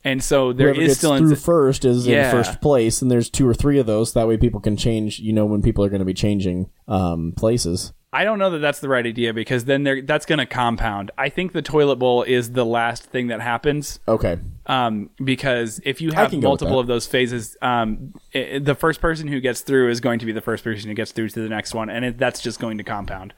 and 0.05 0.23
so 0.23 0.53
there 0.53 0.69
is 0.69 0.75
Whoever 0.77 0.87
gets 0.87 0.97
still 0.99 1.17
through 1.17 1.35
first 1.35 1.83
is 1.83 2.07
Yeah. 2.07 2.25
in 2.25 2.31
first 2.31 2.61
place, 2.61 3.01
and 3.01 3.11
there's 3.11 3.29
two 3.29 3.47
or 3.47 3.53
three 3.53 3.77
of 3.79 3.85
those. 3.85 4.13
That 4.13 4.27
way, 4.27 4.37
people 4.37 4.61
can 4.61 4.77
change. 4.77 5.19
You 5.19 5.33
know, 5.33 5.45
when 5.45 5.61
people 5.61 5.83
are 5.83 5.89
going 5.89 5.99
to 5.99 6.05
be 6.05 6.13
changing 6.13 6.69
um, 6.87 7.33
places. 7.35 7.91
I 8.11 8.23
don't 8.23 8.39
know 8.39 8.49
that 8.51 8.57
that's 8.59 8.79
the 8.79 8.89
right 8.89 9.05
idea 9.05 9.33
because 9.35 9.65
then 9.65 9.83
that's 10.05 10.25
going 10.25 10.39
to 10.39 10.47
compound. 10.47 11.11
I 11.17 11.29
think 11.29 11.53
the 11.53 11.61
toilet 11.61 11.97
bowl 11.97 12.23
is 12.23 12.53
the 12.53 12.65
last 12.65 13.03
thing 13.03 13.27
that 13.27 13.39
happens 13.39 13.99
Okay. 14.07 14.37
um, 14.65 15.11
because 15.23 15.79
if 15.85 16.01
you 16.01 16.11
have 16.13 16.31
can 16.31 16.39
go 16.39 16.49
with 16.51 16.61
multiple 16.61 16.79
of 16.79 16.87
those 16.87 17.05
phases, 17.05 17.55
um, 17.61 18.13
i 18.33 18.59
the 18.59 18.73
first 18.73 18.99
person 18.99 19.27
who 19.27 19.39
gets 19.39 19.61
through 19.61 19.89
is 19.91 19.99
going 19.99 20.17
to 20.19 20.25
be 20.25 20.31
the 20.31 20.41
first 20.41 20.63
person 20.63 20.89
who 20.89 20.95
gets 20.95 21.11
through 21.11 21.29
to 21.29 21.39
the 21.41 21.49
next 21.49 21.75
one, 21.75 21.89
and 21.91 22.03
it, 22.03 22.17
that's 22.17 22.41
just 22.41 22.59
going 22.59 22.79
to 22.79 22.83
compound. 22.83 23.33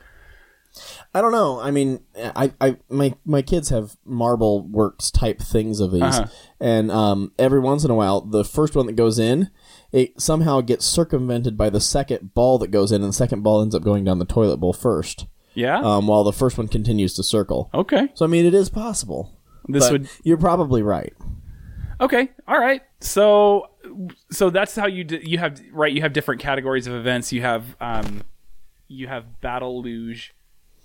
I 1.13 1.19
don't 1.19 1.33
know. 1.33 1.59
I 1.59 1.69
mean, 1.71 1.99
I, 2.17 2.53
I 2.61 2.77
my 2.87 3.13
my 3.25 3.41
kids 3.41 3.67
have 3.69 3.97
marble 4.05 4.61
works 4.65 5.11
type 5.11 5.39
things 5.41 5.81
of 5.81 5.91
these, 5.91 6.01
Uh-huh. 6.01 6.27
and 6.61 6.89
um, 6.89 7.33
every 7.37 7.59
once 7.59 7.83
in 7.83 7.91
a 7.91 7.95
while, 7.95 8.21
the 8.21 8.45
first 8.45 8.73
one 8.73 8.85
that 8.85 8.93
goes 8.95 9.19
in, 9.19 9.49
it 9.91 10.19
somehow 10.21 10.61
gets 10.61 10.85
circumvented 10.85 11.57
by 11.57 11.69
the 11.69 11.81
second 11.81 12.33
ball 12.33 12.57
that 12.59 12.69
goes 12.71 12.91
in, 12.91 13.01
and 13.01 13.09
the 13.09 13.13
second 13.13 13.41
ball 13.43 13.61
ends 13.61 13.75
up 13.75 13.83
going 13.83 14.03
down 14.03 14.19
the 14.19 14.25
toilet 14.25 14.57
bowl 14.57 14.73
first, 14.73 15.25
Yeah. 15.53 15.79
um, 15.79 16.07
while 16.07 16.23
the 16.23 16.31
first 16.33 16.57
one 16.57 16.67
continues 16.67 17.13
to 17.15 17.23
circle. 17.23 17.69
okay. 17.73 18.09
So 18.13 18.25
I 18.25 18.27
mean, 18.29 18.45
it 18.45 18.53
is 18.53 18.69
possible. 18.69 19.31
This 19.67 19.89
would 19.91 20.09
you're 20.23 20.37
probably 20.37 20.81
right. 20.81 21.13
Okay. 21.99 22.31
All 22.47 22.59
right. 22.59 22.81
So 22.99 23.67
so 24.31 24.49
that's 24.49 24.75
how 24.75 24.87
you 24.87 25.03
d- 25.03 25.21
you 25.23 25.37
have 25.37 25.61
right. 25.71 25.91
You 25.93 26.01
have 26.01 26.13
different 26.13 26.41
categories 26.41 26.87
of 26.87 26.93
events. 26.93 27.31
You 27.31 27.41
have 27.41 27.75
um, 27.79 28.23
you 28.87 29.07
have 29.07 29.39
battle 29.41 29.81
luge, 29.83 30.33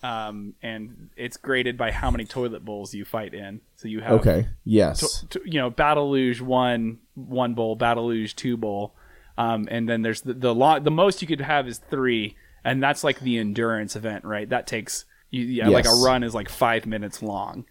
um, 0.02 0.54
and 0.62 1.10
it's 1.16 1.36
graded 1.36 1.76
by 1.76 1.90
how 1.90 2.10
many 2.10 2.24
toilet 2.24 2.64
bowls 2.64 2.94
you 2.94 3.04
fight 3.04 3.34
in. 3.34 3.60
So 3.76 3.88
you 3.88 4.00
have 4.00 4.20
Okay. 4.20 4.48
Yes. 4.64 5.24
t- 5.30 5.40
you 5.44 5.58
know 5.60 5.70
battle 5.70 6.10
luge 6.10 6.40
one 6.40 6.98
one 7.14 7.54
bowl, 7.54 7.76
battle 7.76 8.06
luge 8.08 8.36
two 8.36 8.56
bowl, 8.56 8.94
um, 9.38 9.68
and 9.70 9.88
then 9.88 10.02
there's 10.02 10.20
the 10.22 10.34
the, 10.34 10.54
lo- 10.54 10.78
the 10.80 10.90
most 10.90 11.22
you 11.22 11.28
could 11.28 11.40
have 11.40 11.66
is 11.66 11.78
three, 11.78 12.36
and 12.64 12.82
that's 12.82 13.02
like 13.04 13.20
the 13.20 13.38
endurance 13.38 13.96
event, 13.96 14.24
right? 14.24 14.48
That 14.48 14.66
takes 14.66 15.04
you, 15.30 15.42
yeah, 15.42 15.68
like 15.68 15.86
a 15.86 15.94
run 16.04 16.22
is 16.22 16.34
like 16.34 16.48
five 16.48 16.86
minutes 16.86 17.20
long, 17.22 17.64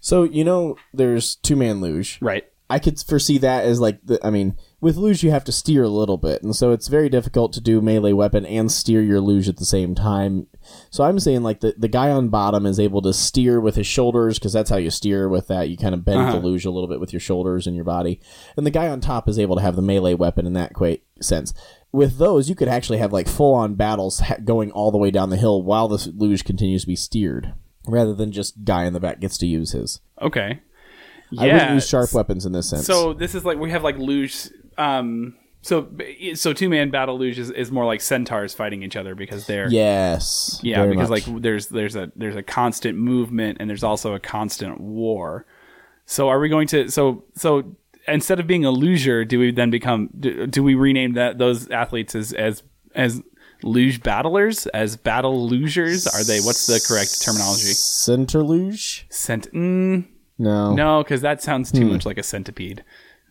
So 0.00 0.24
you 0.24 0.44
know, 0.44 0.76
there's 0.92 1.36
two 1.36 1.56
man 1.56 1.80
luge. 1.80 2.18
right? 2.20 2.44
I 2.70 2.78
could 2.78 3.00
foresee 3.00 3.38
that 3.38 3.64
as 3.64 3.80
like 3.80 3.98
the, 4.04 4.20
I 4.22 4.28
mean, 4.28 4.54
with 4.78 4.96
luge 4.98 5.22
you 5.22 5.30
have 5.30 5.44
to 5.44 5.52
steer 5.52 5.84
a 5.84 5.88
little 5.88 6.18
bit, 6.18 6.42
and 6.42 6.54
so 6.54 6.70
it's 6.72 6.88
very 6.88 7.08
difficult 7.08 7.54
to 7.54 7.62
do 7.62 7.80
melee 7.80 8.12
weapon 8.12 8.44
and 8.44 8.70
steer 8.70 9.00
your 9.00 9.20
luge 9.22 9.48
at 9.48 9.56
the 9.56 9.64
same 9.64 9.94
time. 9.94 10.48
So 10.90 11.04
I'm 11.04 11.18
saying 11.18 11.42
like 11.42 11.60
the 11.60 11.74
the 11.76 11.88
guy 11.88 12.10
on 12.10 12.28
bottom 12.28 12.64
is 12.66 12.78
able 12.80 13.02
to 13.02 13.12
steer 13.12 13.60
with 13.60 13.76
his 13.76 13.86
shoulders 13.86 14.38
because 14.38 14.52
that's 14.52 14.70
how 14.70 14.76
you 14.76 14.90
steer 14.90 15.28
with 15.28 15.48
that. 15.48 15.68
You 15.68 15.76
kind 15.76 15.94
of 15.94 16.04
bend 16.04 16.20
Uh-huh. 16.20 16.32
the 16.38 16.46
luge 16.46 16.64
a 16.64 16.70
little 16.70 16.88
bit 16.88 17.00
with 17.00 17.12
your 17.12 17.20
shoulders 17.20 17.66
and 17.66 17.74
your 17.76 17.84
body, 17.84 18.20
and 18.56 18.64
the 18.66 18.70
guy 18.70 18.88
on 18.88 19.00
top 19.00 19.28
is 19.28 19.38
able 19.38 19.56
to 19.56 19.62
have 19.62 19.76
the 19.76 19.82
melee 19.82 20.14
weapon 20.14 20.46
in 20.46 20.52
that 20.54 20.72
sense. 21.20 21.52
With 21.92 22.18
those, 22.18 22.48
you 22.48 22.54
could 22.54 22.68
actually 22.68 22.98
have 22.98 23.12
like 23.12 23.28
full 23.28 23.54
on 23.54 23.74
battles 23.74 24.20
ha- 24.20 24.36
going 24.44 24.70
all 24.72 24.90
the 24.90 24.98
way 24.98 25.10
down 25.10 25.30
the 25.30 25.36
hill 25.36 25.62
while 25.62 25.88
the 25.88 26.12
luge 26.16 26.44
continues 26.44 26.82
to 26.82 26.86
be 26.88 26.96
steered, 26.96 27.54
rather 27.86 28.14
than 28.14 28.30
just 28.32 28.64
guy 28.64 28.84
in 28.84 28.92
the 28.92 29.00
back 29.00 29.20
gets 29.20 29.38
to 29.38 29.46
use 29.46 29.72
his. 29.72 30.00
Okay. 30.20 30.60
I 31.38 31.44
wouldn't 31.46 31.74
use 31.74 31.88
sharp 31.88 32.12
weapons 32.14 32.46
in 32.46 32.52
this 32.52 32.70
sense. 32.70 32.86
So 32.86 33.12
this 33.12 33.34
is 33.34 33.44
like 33.44 33.58
we 33.58 33.70
have 33.70 33.82
like 33.84 33.98
luge. 33.98 34.48
Um, 34.78 35.34
so 35.68 35.88
so 36.34 36.52
two 36.52 36.68
man 36.68 36.90
battle 36.90 37.18
luge 37.18 37.38
is, 37.38 37.50
is 37.50 37.70
more 37.70 37.84
like 37.84 38.00
centaurs 38.00 38.54
fighting 38.54 38.82
each 38.82 38.96
other 38.96 39.14
because 39.14 39.46
they're 39.46 39.68
Yes. 39.70 40.58
yeah 40.62 40.86
because 40.86 41.10
much. 41.10 41.26
like 41.28 41.42
there's 41.42 41.66
there's 41.68 41.94
a 41.96 42.10
there's 42.16 42.36
a 42.36 42.42
constant 42.42 42.96
movement 42.96 43.58
and 43.60 43.68
there's 43.68 43.84
also 43.84 44.14
a 44.14 44.20
constant 44.20 44.80
war. 44.80 45.44
So 46.06 46.28
are 46.28 46.40
we 46.40 46.48
going 46.48 46.68
to 46.68 46.90
so 46.90 47.24
so 47.34 47.76
instead 48.06 48.40
of 48.40 48.46
being 48.46 48.64
a 48.64 48.70
luger, 48.70 49.24
do 49.26 49.38
we 49.38 49.50
then 49.52 49.70
become 49.70 50.08
do, 50.18 50.46
do 50.46 50.62
we 50.62 50.74
rename 50.74 51.12
that 51.14 51.36
those 51.38 51.68
athletes 51.70 52.14
as 52.14 52.32
as 52.32 52.62
as 52.94 53.20
luge 53.62 54.02
battlers 54.02 54.66
as 54.68 54.96
battle 54.96 55.48
lugers? 55.50 56.06
Are 56.14 56.24
they 56.24 56.40
what's 56.40 56.66
the 56.66 56.80
correct 56.88 57.20
terminology? 57.22 57.74
Centriluge? 57.74 59.04
Cent 59.10 59.52
mm, 59.52 60.06
No. 60.38 60.72
no, 60.74 61.02
because 61.02 61.20
that 61.20 61.42
sounds 61.42 61.70
Hmm. 61.70 61.78
too 61.78 61.86
much 61.86 62.06
like 62.06 62.16
a 62.18 62.22
centipede, 62.22 62.82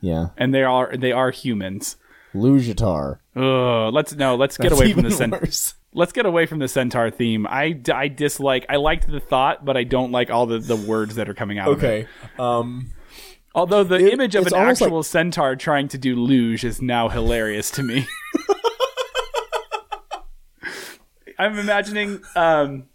Yeah. 0.02 0.28
and 0.38 0.54
they 0.54 0.64
are 0.64 0.96
they 0.96 1.12
are 1.12 1.32
humans. 1.32 1.96
Lugitar. 2.36 3.20
Ugh, 3.36 3.94
let's 3.94 4.14
no, 4.16 4.36
let's 4.36 4.58
get 4.58 4.72
away 4.72 4.94
from 4.94 5.04
the 5.04 5.12
centaur. 5.12 5.40
worse. 5.42 5.74
Let's 5.94 6.12
get 6.12 6.26
away 6.26 6.46
from 6.46 6.60
the 6.60 6.68
centaur 6.68 7.10
theme. 7.10 7.48
I, 7.48 7.80
I 7.92 8.08
dislike. 8.08 8.66
I 8.70 8.76
liked 8.76 9.08
the 9.10 9.20
thought, 9.20 9.66
but 9.66 9.76
I 9.78 9.84
don't 9.84 10.12
like 10.12 10.30
all 10.30 10.46
the, 10.46 10.60
the 10.60 10.76
words 10.76 11.16
that 11.16 11.28
are 11.30 11.34
coming 11.34 11.58
out. 11.58 11.70
Of 11.70 11.84
it. 11.84 11.88
Okay. 11.88 12.08
Um 12.38 12.92
Although 13.56 13.84
the 13.84 13.96
It- 13.96 14.14
image 14.14 14.36
of 14.36 14.46
an 14.46 14.54
actual 14.54 15.02
centaur 15.02 15.56
trying 15.56 15.88
to 15.88 15.98
do 15.98 16.16
luge 16.16 16.64
is 16.64 16.80
now 16.82 17.10
hilarious 17.10 17.72
to 17.72 17.82
me. 17.84 18.06
I'm 21.40 21.58
imagining. 21.58 22.22
Um, 22.36 22.86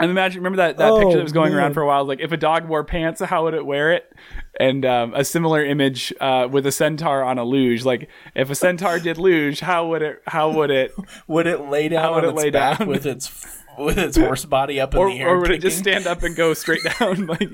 I'm 0.00 0.10
imagining. 0.10 0.42
Remember 0.42 0.56
that, 0.58 0.76
that 0.78 0.90
Oh, 0.90 0.98
picture 1.00 1.16
that 1.18 1.22
was 1.22 1.32
going 1.32 1.52
man. 1.52 1.58
around 1.62 1.74
for 1.74 1.82
a 1.82 1.86
while? 1.86 2.04
Like 2.04 2.20
if 2.20 2.32
a 2.32 2.36
dog 2.36 2.66
wore 2.66 2.84
pants, 2.84 3.20
how 3.20 3.44
would 3.44 3.54
it 3.54 3.64
wear 3.66 3.92
it? 3.92 4.10
And 4.58 4.84
um, 4.84 5.14
a 5.14 5.24
similar 5.24 5.64
image 5.64 6.12
uh, 6.20 6.48
with 6.50 6.66
a 6.66 6.72
centaur 6.72 7.22
on 7.22 7.38
a 7.38 7.44
luge. 7.44 7.84
Like 7.84 8.08
if 8.34 8.50
a 8.50 8.54
centaur 8.54 8.98
did 8.98 9.18
luge, 9.18 9.60
how 9.60 9.86
would 9.88 10.02
it? 10.02 10.22
How 10.26 10.50
would 10.50 10.70
it? 10.70 10.92
Would 11.28 11.46
it 11.46 11.60
lay 11.68 11.88
down 11.88 12.02
How 12.02 12.14
would 12.14 12.24
on 12.24 12.30
it 12.30 12.32
its 12.34 12.42
lay 12.42 12.50
back 12.50 12.78
down? 12.78 12.88
with 12.88 13.06
its 13.06 13.58
with 13.78 13.98
its 13.98 14.16
horse 14.16 14.44
body 14.44 14.80
up 14.80 14.94
in 14.94 15.00
Or, 15.00 15.08
the 15.10 15.20
air? 15.20 15.28
or 15.28 15.40
would 15.40 15.50
it 15.50 15.60
just 15.60 15.78
stand 15.78 16.06
up 16.06 16.22
and 16.22 16.34
go 16.36 16.52
straight 16.54 16.80
down? 16.98 17.26
Like 17.26 17.48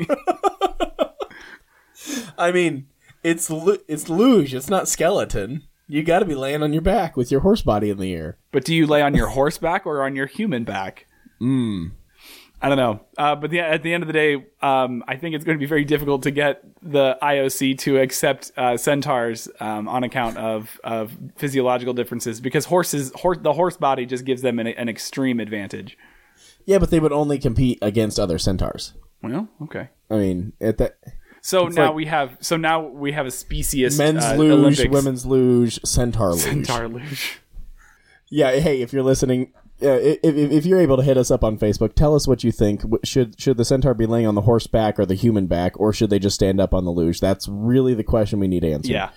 I 2.38 2.52
mean, 2.52 2.86
it's 3.22 3.50
it's 3.88 4.08
luge. 4.08 4.54
It's 4.54 4.68
not 4.70 4.88
skeleton. 4.88 5.64
You 5.88 6.02
got 6.02 6.18
to 6.20 6.24
be 6.24 6.34
laying 6.34 6.62
on 6.62 6.72
your 6.72 6.82
back. 6.82 7.16
with 7.16 7.30
your 7.30 7.40
horse 7.40 7.62
body 7.62 7.90
in 7.90 7.98
the 7.98 8.12
air. 8.12 8.38
But 8.50 8.64
do 8.64 8.74
you 8.74 8.86
lay 8.86 9.02
on 9.02 9.14
your 9.14 9.28
horseback 9.28 9.86
or 9.86 10.02
on 10.02 10.16
your 10.16 10.26
human 10.26 10.64
back? 10.64 11.06
Mm. 11.40 11.92
I 12.60 12.68
don't 12.70 12.78
know. 12.78 13.00
Uh, 13.18 13.34
but 13.36 13.50
the, 13.50 13.60
at 13.60 13.82
the 13.82 13.92
end 13.92 14.02
of 14.02 14.06
the 14.06 14.12
day, 14.14 14.46
um, 14.62 15.04
I 15.06 15.16
think 15.16 15.34
it's 15.34 15.44
going 15.44 15.58
to 15.58 15.60
be 15.60 15.66
very 15.66 15.84
difficult 15.84 16.22
to 16.22 16.30
get 16.30 16.62
the 16.82 17.18
IOC 17.22 17.78
to 17.80 17.98
accept 17.98 18.50
uh, 18.56 18.76
centaurs 18.78 19.48
um, 19.60 19.88
on 19.88 20.04
account 20.04 20.38
of, 20.38 20.80
of 20.82 21.16
physiological 21.36 21.92
differences 21.92 22.40
because 22.40 22.64
horses, 22.64 23.12
hor- 23.14 23.36
the 23.36 23.52
horse 23.52 23.76
body 23.76 24.06
just 24.06 24.24
gives 24.24 24.40
them 24.40 24.58
an, 24.58 24.68
an 24.68 24.88
extreme 24.88 25.38
advantage. 25.38 25.98
Yeah, 26.64 26.78
but 26.78 26.90
they 26.90 26.98
would 26.98 27.12
only 27.12 27.38
compete 27.38 27.78
against 27.82 28.18
other 28.18 28.38
centaurs. 28.38 28.94
Well, 29.22 29.48
okay. 29.64 29.90
I 30.10 30.14
mean, 30.16 30.52
at 30.60 30.78
that 30.78 30.98
So 31.42 31.68
now 31.68 31.86
like- 31.86 31.94
we 31.94 32.06
have 32.06 32.38
so 32.40 32.56
now 32.56 32.80
we 32.86 33.12
have 33.12 33.26
a 33.26 33.30
species 33.30 33.98
men's 33.98 34.24
uh, 34.24 34.34
luge, 34.34 34.52
Olympics 34.52 34.88
women's 34.90 35.26
luge, 35.26 35.78
centaur 35.84 36.30
luge. 36.32 36.40
centaur 36.42 36.88
luge. 36.88 37.38
Yeah, 38.30 38.52
hey, 38.58 38.82
if 38.82 38.92
you're 38.92 39.02
listening, 39.04 39.52
uh, 39.82 39.88
if, 39.88 40.18
if 40.22 40.50
if 40.52 40.66
you're 40.66 40.80
able 40.80 40.96
to 40.96 41.02
hit 41.02 41.18
us 41.18 41.30
up 41.30 41.44
on 41.44 41.58
Facebook, 41.58 41.94
tell 41.94 42.14
us 42.14 42.26
what 42.26 42.42
you 42.42 42.52
think. 42.52 42.82
Should 43.04 43.40
should 43.40 43.56
the 43.56 43.64
centaur 43.64 43.94
be 43.94 44.06
laying 44.06 44.26
on 44.26 44.34
the 44.34 44.42
horseback 44.42 44.98
or 44.98 45.04
the 45.04 45.14
human 45.14 45.46
back, 45.46 45.78
or 45.78 45.92
should 45.92 46.10
they 46.10 46.18
just 46.18 46.34
stand 46.34 46.60
up 46.60 46.72
on 46.72 46.84
the 46.84 46.90
luge? 46.90 47.20
That's 47.20 47.46
really 47.48 47.94
the 47.94 48.04
question 48.04 48.40
we 48.40 48.48
need 48.48 48.64
answered. 48.64 48.92
Yeah. 48.92 49.10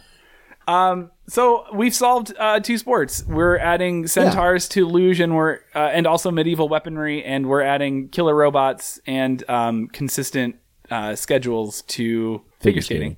Um, 0.67 1.11
so 1.27 1.65
we've 1.73 1.95
solved 1.95 2.33
uh, 2.37 2.59
two 2.59 2.77
sports. 2.77 3.25
We're 3.25 3.57
adding 3.57 4.05
centaurs 4.07 4.67
to 4.69 4.85
luge, 4.85 5.19
and 5.19 5.35
we're 5.35 5.59
uh, 5.73 5.79
and 5.93 6.05
also 6.05 6.29
medieval 6.29 6.69
weaponry, 6.69 7.23
and 7.23 7.47
we're 7.47 7.61
adding 7.61 8.09
killer 8.09 8.35
robots 8.35 8.99
and 9.07 9.43
um, 9.49 9.87
consistent 9.87 10.57
uh, 10.91 11.15
schedules 11.15 11.81
to 11.83 12.41
figure, 12.59 12.81
skating. 12.81 13.01
skating. 13.01 13.17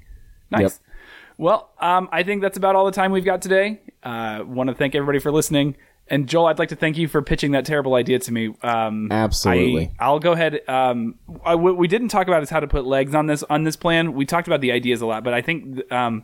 Nice. 0.52 0.62
Yep. 0.62 0.72
Well, 1.38 1.72
um, 1.80 2.08
I 2.12 2.24
think 2.24 2.42
that's 2.42 2.58
about 2.58 2.76
all 2.76 2.86
the 2.86 2.92
time 2.92 3.12
we've 3.12 3.26
got 3.26 3.42
today. 3.42 3.82
Uh, 4.04 4.44
Want 4.46 4.70
to 4.70 4.76
thank 4.76 4.96
everybody 4.96 5.20
for 5.20 5.32
listening. 5.32 5.76
And 6.12 6.28
Joel, 6.28 6.48
I'd 6.48 6.60
like 6.60 6.70
to 6.70 6.76
thank 6.76 6.98
you 6.98 7.08
for 7.08 7.22
pitching 7.22 7.52
that 7.54 7.66
terrible 7.66 7.96
idea 7.96 8.20
to 8.20 8.32
me. 8.34 8.54
Um, 8.62 9.12
Absolutely. 9.12 9.94
I, 9.98 10.06
I'll 10.06 10.20
go 10.20 10.34
ahead. 10.34 10.60
Um, 10.68 11.16
I, 11.44 11.56
what 11.56 11.78
we 11.78 11.88
didn't 11.88 12.10
talk 12.10 12.28
about 12.28 12.44
is 12.44 12.50
how 12.50 12.60
to 12.60 12.68
put 12.68 12.86
legs 12.86 13.16
on 13.16 13.28
this 13.28 13.44
on 13.50 13.64
this 13.64 13.78
plan. 13.78 14.14
We 14.14 14.26
talked 14.26 14.48
about 14.48 14.60
the 14.62 14.74
ideas 14.74 15.02
a 15.02 15.06
lot, 15.06 15.24
but 15.24 15.34
I 15.34 15.42
think 15.42 15.90
um, 15.92 16.24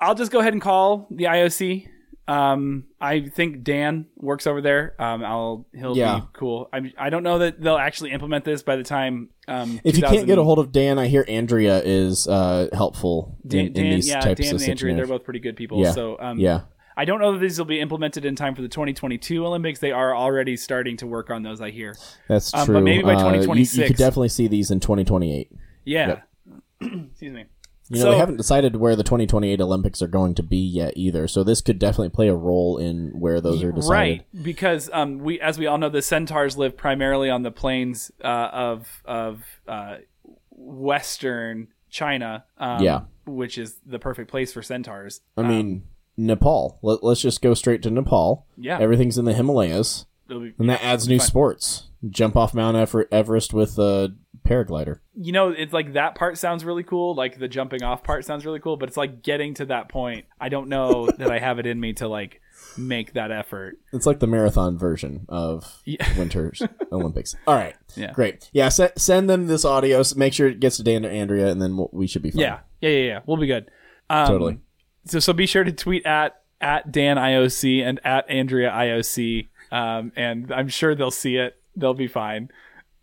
I'll 0.00 0.16
just 0.16 0.32
go 0.32 0.40
ahead 0.40 0.52
and 0.52 0.60
call 0.60 1.06
the 1.10 1.24
IOC 1.24 1.86
Um, 2.28 2.84
I 3.00 3.20
think 3.28 3.62
Dan 3.64 4.06
works 4.16 4.46
over 4.46 4.60
there. 4.60 4.94
Um, 4.98 5.24
I'll 5.24 5.66
he'll 5.74 5.96
Yeah. 5.96 6.20
be 6.20 6.26
cool. 6.32 6.68
I 6.72 6.92
I 6.98 7.10
don't 7.10 7.22
know 7.24 7.38
that 7.38 7.60
they'll 7.60 7.76
actually 7.76 8.12
implement 8.12 8.44
this 8.44 8.62
by 8.62 8.76
the 8.76 8.84
time. 8.84 9.28
Um, 9.48 9.80
If 9.84 9.96
you 9.96 10.02
can't 10.04 10.26
get 10.26 10.38
a 10.38 10.44
hold 10.44 10.58
of 10.60 10.70
Dan, 10.72 10.98
I 10.98 11.08
hear 11.08 11.24
Andrea 11.28 11.80
is 11.84 12.28
uh, 12.28 12.68
helpful 12.72 13.36
Dan, 13.46 13.66
in, 13.66 13.72
Dan 13.72 13.90
these 13.90 14.08
yeah, 14.08 14.20
types 14.20 14.40
Dan 14.40 14.54
of 14.54 14.60
and 14.62 14.70
Andrea, 14.70 14.94
they're 14.94 15.06
both 15.06 15.24
pretty 15.24 15.40
good 15.40 15.56
people. 15.56 15.80
Yeah. 15.80 15.92
So 15.92 16.16
um, 16.20 16.38
Yeah. 16.38 16.60
I 16.96 17.04
don't 17.04 17.20
know 17.20 17.32
that 17.32 17.38
these 17.38 17.58
will 17.58 17.64
be 17.66 17.80
implemented 17.80 18.24
in 18.24 18.36
time 18.36 18.54
for 18.54 18.62
the 18.62 18.68
2022 18.68 19.46
Olympics. 19.46 19.80
They 19.80 19.92
are 19.92 20.14
already 20.14 20.56
starting 20.56 20.96
to 20.98 21.06
work 21.06 21.30
on 21.30 21.42
those. 21.42 21.60
I 21.60 21.70
hear. 21.70 21.96
That's 22.28 22.52
Um, 22.54 22.66
true. 22.66 22.74
but 22.76 22.82
maybe 22.84 23.02
by 23.02 23.14
Uh, 23.14 23.32
you- 23.34 23.54
you, 23.54 23.86
could 23.86 23.96
definitely 23.96 24.28
see 24.28 24.46
these 24.48 24.70
in 24.70 24.80
2028. 24.80 25.50
Yeah. 25.84 26.20
Excuse 26.80 27.32
me. 27.32 27.44
You 27.88 27.98
know, 27.98 28.04
So- 28.04 28.10
they 28.12 28.18
haven't 28.18 28.36
decided 28.36 28.76
where 28.76 28.96
the 28.96 29.02
2028 29.02 29.60
Olympics 29.60 30.00
are 30.02 30.06
going 30.08 30.34
to 30.36 30.42
be 30.42 30.56
yet 30.56 30.94
either. 30.96 31.26
So 31.28 31.42
this 31.44 31.60
could 31.60 31.78
definitely 31.78 32.10
play 32.10 32.28
a 32.28 32.34
role 32.34 32.78
in 32.78 33.10
where 33.18 33.40
those 33.40 33.62
are 33.62 33.72
decided. 33.72 33.90
Right, 34.32 34.42
because 34.44 34.88
um, 34.92 35.18
we, 35.18 35.40
as 35.40 35.58
we 35.58 35.66
all 35.66 35.78
know, 35.78 35.88
the 35.90 36.00
centaurs 36.02 36.56
live 36.56 36.76
primarily 36.76 37.28
on 37.28 37.42
the 37.42 37.50
plains 37.50 38.10
uh, 38.24 38.48
of 38.52 39.02
of 39.04 39.44
uh, 39.68 39.96
western 40.50 41.68
China. 41.90 42.44
Um, 42.58 42.82
Yeah. 42.82 43.00
which 43.26 43.58
is 43.58 43.76
the 43.86 43.98
perfect 43.98 44.30
place 44.30 44.52
for 44.52 44.62
centaurs. 44.62 45.20
I 45.36 45.42
mean, 45.42 45.82
Nepal. 46.16 46.78
Let, 46.82 47.02
let's 47.02 47.20
just 47.20 47.42
go 47.42 47.54
straight 47.54 47.82
to 47.82 47.90
Nepal. 47.90 48.46
Yeah. 48.56 48.78
Everything's 48.78 49.18
in 49.18 49.24
the 49.24 49.32
Himalayas, 49.34 50.06
be- 50.28 50.54
and 50.58 50.68
that 50.70 50.82
adds 50.82 51.08
new 51.08 51.18
sports. 51.18 51.88
Jump 52.10 52.36
off 52.36 52.52
Mount 52.54 52.76
Everest 53.12 53.52
with 53.54 53.78
a 53.78 54.14
paraglider. 54.44 54.98
you 55.14 55.30
know, 55.30 55.50
it's 55.50 55.72
like 55.72 55.92
that 55.92 56.16
part 56.16 56.36
sounds 56.36 56.64
really 56.64 56.82
cool. 56.82 57.14
Like 57.14 57.38
the 57.38 57.46
jumping 57.46 57.84
off 57.84 58.02
part 58.02 58.24
sounds 58.24 58.44
really 58.44 58.58
cool, 58.58 58.76
but 58.76 58.88
it's 58.88 58.96
like 58.96 59.22
getting 59.22 59.54
to 59.54 59.66
that 59.66 59.88
point. 59.88 60.26
I 60.40 60.48
don't 60.48 60.68
know 60.68 61.08
that 61.18 61.30
I 61.30 61.38
have 61.38 61.58
it 61.60 61.66
in 61.66 61.78
me 61.78 61.92
to 61.94 62.08
like 62.08 62.40
make 62.76 63.12
that 63.12 63.30
effort. 63.30 63.78
It's 63.92 64.04
like 64.06 64.18
the 64.18 64.26
marathon 64.26 64.76
version 64.78 65.26
of 65.28 65.80
Yeah. 65.84 66.04
Winter's 66.18 66.60
Olympics. 66.92 67.36
All 67.46 67.54
right. 67.54 67.76
Yeah. 67.94 68.10
Great. 68.12 68.50
Yeah. 68.52 68.68
Se- 68.68 68.92
send 68.96 69.30
them 69.30 69.46
this 69.46 69.64
audio. 69.64 70.02
Make 70.16 70.32
sure 70.32 70.48
it 70.48 70.58
gets 70.58 70.78
to 70.78 70.82
Dan 70.82 71.06
or 71.06 71.10
Andrea, 71.10 71.46
and 71.52 71.62
then 71.62 71.76
we'll, 71.76 71.90
we 71.92 72.08
should 72.08 72.22
be 72.22 72.32
fine. 72.32 72.40
Yeah, 72.40 72.58
yeah, 72.80 72.88
yeah, 72.90 73.06
yeah. 73.06 73.18
We'll 73.26 73.36
be 73.36 73.46
good. 73.46 73.70
Um, 74.10 74.26
Totally. 74.26 74.58
So 75.04 75.18
so 75.18 75.32
be 75.32 75.46
sure 75.46 75.64
to 75.64 75.72
tweet 75.72 76.06
at 76.06 76.40
at 76.60 76.92
Dan 76.92 77.16
IOC 77.16 77.82
and 77.82 78.00
at 78.04 78.28
Andrea 78.30 78.70
IOC, 78.70 79.48
um, 79.70 80.12
and 80.16 80.52
I'm 80.52 80.68
sure 80.68 80.94
they'll 80.94 81.10
see 81.10 81.36
it. 81.36 81.60
They'll 81.76 81.94
be 81.94 82.08
fine. 82.08 82.50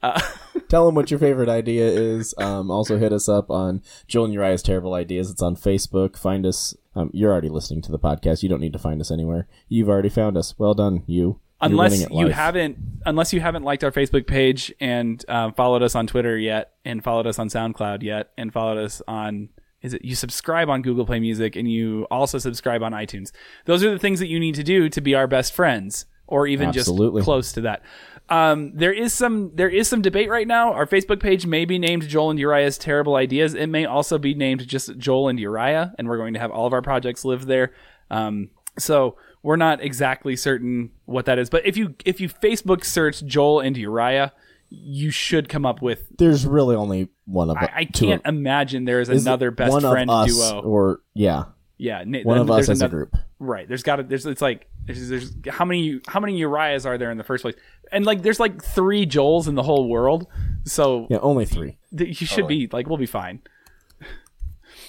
Tell 0.69 0.85
them 0.85 0.95
what 0.95 1.11
your 1.11 1.19
favorite 1.19 1.49
idea 1.49 1.87
is. 1.87 2.33
Um, 2.37 2.71
also, 2.71 2.97
hit 2.97 3.11
us 3.11 3.27
up 3.27 3.49
on 3.49 3.81
Joel 4.07 4.25
and 4.25 4.33
Uriah's 4.33 4.63
Terrible 4.63 4.93
Ideas. 4.93 5.29
It's 5.29 5.41
on 5.41 5.55
Facebook. 5.55 6.17
Find 6.17 6.45
us. 6.45 6.75
Um, 6.95 7.09
you're 7.13 7.31
already 7.31 7.49
listening 7.49 7.81
to 7.83 7.91
the 7.91 7.99
podcast. 7.99 8.43
You 8.43 8.49
don't 8.49 8.61
need 8.61 8.73
to 8.73 8.79
find 8.79 9.01
us 9.01 9.11
anywhere. 9.11 9.47
You've 9.67 9.89
already 9.89 10.09
found 10.09 10.37
us. 10.37 10.57
Well 10.57 10.73
done, 10.73 11.03
you. 11.05 11.39
You're 11.61 11.71
Unless 11.71 12.09
you 12.09 12.27
haven't, 12.29 12.77
unless 13.05 13.33
you 13.33 13.41
haven't 13.41 13.63
liked 13.63 13.83
our 13.83 13.91
Facebook 13.91 14.25
page 14.25 14.73
and 14.79 15.23
um, 15.27 15.53
followed 15.53 15.83
us 15.83 15.93
on 15.93 16.07
Twitter 16.07 16.37
yet, 16.37 16.71
and 16.85 17.03
followed 17.03 17.27
us 17.27 17.37
on 17.37 17.49
SoundCloud 17.49 18.01
yet, 18.01 18.31
and 18.37 18.53
followed 18.53 18.77
us 18.77 19.01
on 19.09 19.49
is 19.81 19.93
it 19.93 20.03
you 20.03 20.15
subscribe 20.15 20.69
on 20.69 20.81
Google 20.81 21.05
Play 21.05 21.19
Music 21.19 21.55
and 21.55 21.71
you 21.71 22.05
also 22.11 22.37
subscribe 22.37 22.83
on 22.83 22.91
iTunes. 22.91 23.31
Those 23.65 23.83
are 23.83 23.91
the 23.91 23.99
things 23.99 24.19
that 24.19 24.27
you 24.27 24.39
need 24.39 24.55
to 24.55 24.63
do 24.63 24.89
to 24.89 25.01
be 25.01 25.15
our 25.15 25.27
best 25.27 25.53
friends, 25.53 26.05
or 26.27 26.47
even 26.47 26.69
Absolutely. 26.69 27.21
just 27.21 27.25
close 27.25 27.51
to 27.53 27.61
that. 27.61 27.83
Um, 28.29 28.73
there 28.75 28.93
is 28.93 29.13
some 29.13 29.51
there 29.55 29.69
is 29.69 29.87
some 29.87 30.01
debate 30.01 30.29
right 30.29 30.47
now. 30.47 30.73
Our 30.73 30.85
Facebook 30.85 31.19
page 31.19 31.45
may 31.45 31.65
be 31.65 31.79
named 31.79 32.07
Joel 32.07 32.29
and 32.29 32.39
Uriah's 32.39 32.77
Terrible 32.77 33.15
Ideas. 33.15 33.55
It 33.55 33.67
may 33.67 33.85
also 33.85 34.17
be 34.17 34.33
named 34.33 34.67
just 34.67 34.97
Joel 34.97 35.29
and 35.29 35.39
Uriah, 35.39 35.93
and 35.97 36.07
we're 36.07 36.17
going 36.17 36.35
to 36.35 36.39
have 36.39 36.51
all 36.51 36.67
of 36.67 36.73
our 36.73 36.83
projects 36.83 37.25
live 37.25 37.47
there. 37.47 37.73
Um, 38.11 38.49
so 38.77 39.17
we're 39.41 39.55
not 39.55 39.81
exactly 39.81 40.35
certain 40.35 40.91
what 41.05 41.25
that 41.25 41.39
is. 41.39 41.49
But 41.49 41.65
if 41.65 41.75
you 41.75 41.95
if 42.05 42.21
you 42.21 42.29
Facebook 42.29 42.83
search 42.83 43.25
Joel 43.25 43.61
and 43.61 43.75
Uriah, 43.75 44.31
you 44.69 45.11
should 45.11 45.49
come 45.49 45.65
up 45.65 45.81
with. 45.81 46.05
There's 46.17 46.45
really 46.45 46.75
only 46.75 47.09
one 47.25 47.49
of 47.49 47.57
I, 47.57 47.71
I 47.75 47.83
two 47.85 48.07
can't 48.07 48.25
of- 48.25 48.33
imagine 48.33 48.85
there 48.85 49.01
is 49.01 49.09
is 49.09 49.25
another 49.25 49.51
best 49.51 49.71
one 49.71 49.83
of 49.85 49.91
friend 49.91 50.09
us 50.09 50.27
duo. 50.35 50.61
or 50.61 51.01
yeah, 51.13 51.45
yeah, 51.77 51.99
one 51.99 52.11
then 52.11 52.37
of 52.37 52.51
us 52.51 52.67
there's 52.67 52.69
as 52.69 52.81
a 52.81 52.89
group. 52.89 53.15
Right. 53.39 53.67
There's 53.67 53.83
got 53.83 53.97
to. 53.97 54.03
There's. 54.03 54.25
It's 54.25 54.41
like. 54.41 54.67
There's, 54.85 55.07
there's. 55.07 55.33
How 55.47 55.63
many. 55.65 56.01
How 56.07 56.19
many 56.19 56.37
Uriahs 56.41 56.85
are 56.85 56.97
there 56.97 57.09
in 57.09 57.17
the 57.17 57.23
first 57.23 57.41
place? 57.41 57.55
And 57.91 58.05
like, 58.05 58.21
there's 58.21 58.39
like 58.39 58.61
three 58.61 59.05
Joels 59.05 59.47
in 59.47 59.55
the 59.55 59.63
whole 59.63 59.87
world. 59.87 60.27
So 60.65 61.07
Yeah, 61.09 61.19
only 61.21 61.45
three. 61.45 61.77
th- 61.97 62.19
you 62.21 62.27
should 62.27 62.47
be 62.47 62.67
like, 62.71 62.87
we'll 62.87 62.97
be 62.97 63.05
fine. 63.05 63.41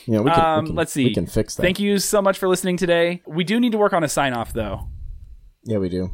Yeah, 0.06 0.20
we 0.20 0.30
can. 0.30 0.40
Um, 0.44 0.64
we 0.64 0.68
can 0.70 0.76
let's 0.76 0.92
see. 0.92 1.04
We 1.04 1.14
can 1.14 1.26
fix 1.26 1.54
that. 1.54 1.62
Thank 1.62 1.78
you 1.78 1.98
so 1.98 2.20
much 2.20 2.38
for 2.38 2.48
listening 2.48 2.76
today. 2.76 3.22
We 3.26 3.44
do 3.44 3.60
need 3.60 3.72
to 3.72 3.78
work 3.78 3.92
on 3.92 4.02
a 4.02 4.08
sign 4.08 4.32
off 4.32 4.52
though. 4.52 4.88
Yeah, 5.64 5.78
we 5.78 5.88
do. 5.88 6.10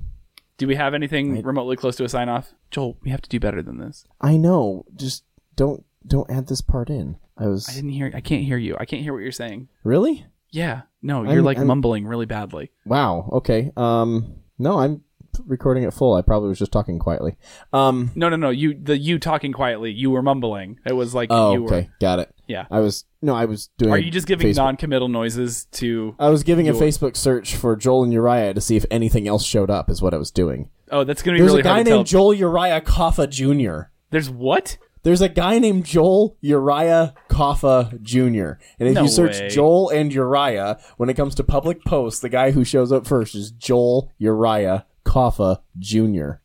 Do 0.59 0.67
we 0.67 0.75
have 0.77 0.95
anything 0.95 1.43
remotely 1.43 1.77
close 1.77 1.97
to 1.97 2.05
a 2.05 2.09
sign 2.09 2.29
off? 2.29 2.55
Joel, 2.71 2.97
we 3.03 3.11
have 3.11 3.21
to 3.23 3.29
do 3.29 3.39
better 3.39 3.63
than 3.63 3.79
this. 3.79 4.07
I 4.21 4.37
know. 4.37 4.85
Just 4.95 5.25
don't 5.55 5.85
don't 6.07 6.31
add 6.31 6.47
this 6.47 6.61
part 6.63 6.89
in. 6.91 7.17
I 7.37 7.47
was 7.47 7.69
I 7.69 7.75
didn't 7.75 7.91
hear. 7.91 8.11
I 8.15 8.21
can't 8.21 8.43
hear 8.45 8.57
you. 8.57 8.77
I 8.79 8.85
can't 8.87 9.03
hear 9.03 9.13
what 9.13 9.23
you're 9.23 9.33
saying. 9.33 9.69
really. 9.85 10.27
Yeah. 10.51 10.83
No, 11.03 11.23
you're 11.25 11.33
I'm- 11.33 11.45
like 11.45 11.59
I'm- 11.59 11.67
mumbling 11.67 12.07
really 12.07 12.25
badly. 12.27 12.71
Wow. 12.87 13.29
Okay. 13.33 13.71
Um. 13.77 14.37
No, 14.59 14.79
I'm 14.79 15.03
recording 15.45 15.83
it 15.83 15.93
full. 15.93 16.15
I 16.15 16.23
probably 16.23 16.49
was 16.49 16.59
just 16.59 16.73
talking 16.73 16.99
quietly. 16.99 17.37
Um. 17.75 18.11
No, 18.15 18.29
no, 18.31 18.37
no. 18.37 18.49
You 18.51 18.73
the 18.81 18.97
you 18.97 19.19
talking 19.19 19.53
quietly. 19.53 19.93
You 19.93 20.11
were 20.11 20.23
mumbling. 20.23 20.79
It 20.87 20.95
was 20.95 21.15
like 21.15 21.29
Oh, 21.31 21.53
you 21.53 21.63
were. 21.65 21.67
okay. 21.75 21.91
Got 22.01 22.21
it. 22.21 22.35
Yeah. 22.47 22.67
I 22.71 22.81
was 22.81 23.05
no. 23.23 23.35
I 23.35 23.45
was 23.45 23.69
doing. 23.79 23.93
Are 23.93 23.99
you 23.99 24.11
just 24.11 24.27
giving 24.27 24.47
Facebook- 24.49 24.57
non-committal 24.57 25.09
noises 25.09 25.65
to? 25.73 26.15
I 26.19 26.29
was 26.29 26.43
giving 26.43 26.69
a 26.69 26.73
Facebook 26.73 27.17
search 27.17 27.57
for 27.57 27.75
Joel 27.77 28.05
and 28.05 28.13
Uriah 28.13 28.55
to 28.55 28.61
see 28.61 28.77
if 28.77 28.87
anything 28.91 29.27
else 29.27 29.45
showed 29.45 29.71
up. 29.71 29.91
Is 29.91 30.01
what 30.01 30.15
I 30.15 30.17
was 30.17 30.31
doing. 30.31 30.71
Oh, 30.93 31.03
that's 31.05 31.23
gonna 31.23 31.37
be 31.37 31.41
There's 31.41 31.51
really 31.51 31.61
a 31.61 31.65
guy 31.65 31.73
hard 31.75 31.87
to 31.87 31.91
tell. 31.91 31.99
named 31.99 32.07
Joel 32.07 32.35
Uriah 32.35 32.81
Kaffa 32.81 33.29
Jr. 33.29 33.89
There's 34.11 34.31
what? 34.31 34.79
There's 35.03 35.21
a 35.21 35.29
guy 35.29 35.59
named 35.61 35.85
Joel 35.85 36.37
Uriah 36.41 37.15
Kaffa 37.31 38.01
Jr. 38.03 38.59
And 38.81 38.89
if 38.89 38.95
No 38.95 39.03
you 39.03 39.09
search 39.09 39.39
way. 39.39 39.49
Joel 39.49 39.89
and 39.91 40.13
Uriah, 40.13 40.79
when 40.97 41.09
it 41.09 41.15
comes 41.15 41.35
to 41.37 41.45
public 41.45 41.85
posts, 41.85 42.21
the 42.21 42.29
guy 42.29 42.51
who 42.51 42.65
shows 42.65 42.91
up 42.91 43.07
first 43.07 43.35
is 43.37 43.53
Joel 43.53 44.11
Uriah 44.19 44.85
Kaffa 45.05 45.61
Jr. 45.79 46.41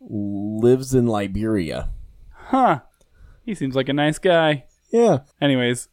Lives 0.00 0.94
in 0.94 1.06
Liberia. 1.06 1.90
Huh? 2.34 2.80
He 3.44 3.54
seems 3.54 3.74
like 3.74 3.88
a 3.88 3.92
nice 3.94 4.18
guy. 4.18 4.64
Yeah. 4.92 5.18
Anyways, 5.40 5.88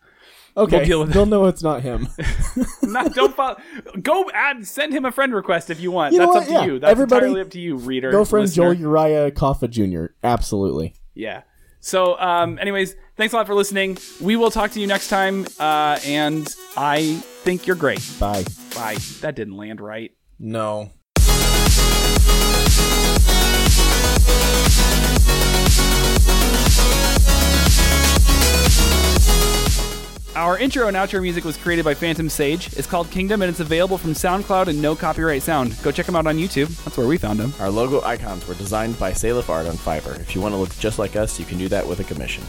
Okay. 0.56 0.78
We'll 0.78 0.86
deal 0.88 1.00
with. 1.02 1.14
They'll 1.14 1.26
know 1.28 1.46
it's 1.46 1.62
not 1.62 1.84
him. 1.84 2.08
not 2.82 3.14
don't 3.14 3.36
follow. 3.36 3.58
Go 4.02 4.28
add. 4.34 4.66
Send 4.66 4.92
him 4.92 5.06
a 5.06 5.12
friend 5.12 5.32
request 5.36 5.70
if 5.70 5.80
you 5.80 5.92
want. 5.92 6.14
You 6.14 6.20
know 6.20 6.34
That's 6.34 6.48
what? 6.50 6.56
up 6.58 6.64
to 6.64 6.68
Yeah. 6.68 6.74
you. 6.74 6.80
That's 6.80 6.92
Everybody- 6.92 7.26
entirely 7.28 7.42
up 7.42 7.52
to 7.52 7.60
you, 7.60 7.76
reader. 7.78 8.10
Go 8.10 8.26
friend 8.26 8.46
listener. 8.48 8.74
Joel 8.74 8.82
Uriah 8.82 9.32
Kaffa 9.32 9.70
Jr. 9.70 10.14
Absolutely. 10.24 10.96
Yeah. 11.14 11.44
So, 11.80 12.20
um, 12.20 12.58
anyways, 12.58 12.96
thanks 13.18 13.34
a 13.36 13.38
lot 13.38 13.46
for 13.46 13.54
listening. 13.54 14.00
We 14.20 14.36
will 14.36 14.50
talk 14.50 14.72
to 14.72 14.80
you 14.82 14.88
next 14.88 15.10
time. 15.10 15.46
Uh, 15.60 16.00
and 16.04 16.54
I 16.76 17.14
think 17.44 17.68
you're 17.68 17.76
great. 17.76 18.02
Bye. 18.20 18.44
Bye. 18.74 18.98
That 19.22 19.36
didn't 19.36 19.58
land 19.58 19.80
right. 19.80 20.12
No. 20.40 20.90
Our 30.36 30.60
intro 30.60 30.88
and 30.88 30.96
outro 30.96 31.20
music 31.20 31.46
was 31.46 31.58
created 31.58 31.84
by 31.84 31.96
Phantom 31.96 32.30
Sage. 32.30 32.68
It's 32.78 32.86
called 32.86 33.10
Kingdom, 33.10 33.42
and 33.42 33.50
it's 33.50 33.60
available 33.60 33.98
from 33.98 34.14
SoundCloud 34.14 34.68
and 34.68 34.80
No 34.80 34.96
Copyright 34.96 35.42
Sound. 35.42 35.76
Go 35.82 35.92
check 35.92 36.06
them 36.06 36.16
out 36.16 36.28
on 36.28 36.38
YouTube. 36.38 36.68
That's 36.84 36.96
where 36.96 37.08
we 37.08 37.18
found 37.18 37.40
them. 37.40 37.52
Our 37.60 37.72
logo 37.72 38.02
icons 38.04 38.48
were 38.48 38.54
designed 38.54 39.00
by 39.00 39.14
Salif 39.14 39.50
Art 39.50 39.66
on 39.66 39.74
Fiverr. 39.74 40.20
If 40.20 40.36
you 40.36 40.42
want 40.42 40.54
to 40.54 40.58
look 40.58 40.78
just 40.78 41.00
like 41.00 41.16
us, 41.16 41.40
you 41.40 41.46
can 41.46 41.58
do 41.58 41.68
that 41.70 41.88
with 41.88 42.02
a 42.02 42.04
commission. 42.04 42.44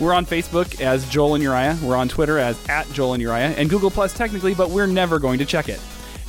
We're 0.00 0.14
on 0.14 0.24
Facebook 0.24 0.80
as 0.80 1.06
Joel 1.10 1.34
and 1.34 1.42
Uriah. 1.44 1.76
We're 1.82 1.96
on 1.96 2.08
Twitter 2.08 2.38
as 2.38 2.58
at 2.70 2.90
Joel 2.92 3.12
and 3.12 3.22
Uriah, 3.22 3.50
and 3.50 3.68
Google 3.68 3.90
Plus 3.90 4.14
technically, 4.14 4.54
but 4.54 4.70
we're 4.70 4.86
never 4.86 5.18
going 5.18 5.38
to 5.38 5.44
check 5.44 5.68
it. 5.68 5.80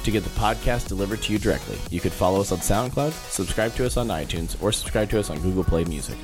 To 0.04 0.12
get 0.12 0.26
the 0.26 0.30
podcast 0.32 0.90
delivered 0.90 1.22
to 1.22 1.32
you 1.32 1.40
directly, 1.40 1.78
you 1.90 2.02
could 2.02 2.14
follow 2.14 2.42
us 2.42 2.52
on 2.52 2.60
SoundCloud, 2.60 3.14
subscribe 3.30 3.74
to 3.76 3.86
us 3.86 3.96
on 3.96 4.10
iTunes, 4.10 4.62
or 4.62 4.74
subscribe 4.74 5.10
to 5.12 5.20
us 5.20 5.30
on 5.30 5.40
Google 5.40 5.64
Play 5.64 5.86
Music. 5.86 6.18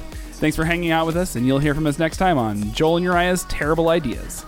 Thanks 0.43 0.57
for 0.57 0.65
hanging 0.65 0.91
out 0.91 1.05
with 1.05 1.15
us, 1.15 1.37
and 1.37 1.47
you'll 1.47 1.59
hear 1.59 1.73
from 1.73 1.87
us 1.87 1.97
next 1.97 2.17
time 2.17 2.37
on 2.37 2.73
Joel 2.73 2.97
and 2.97 3.03
Uriah's 3.05 3.45
Terrible 3.45 3.87
Ideas. 3.87 4.43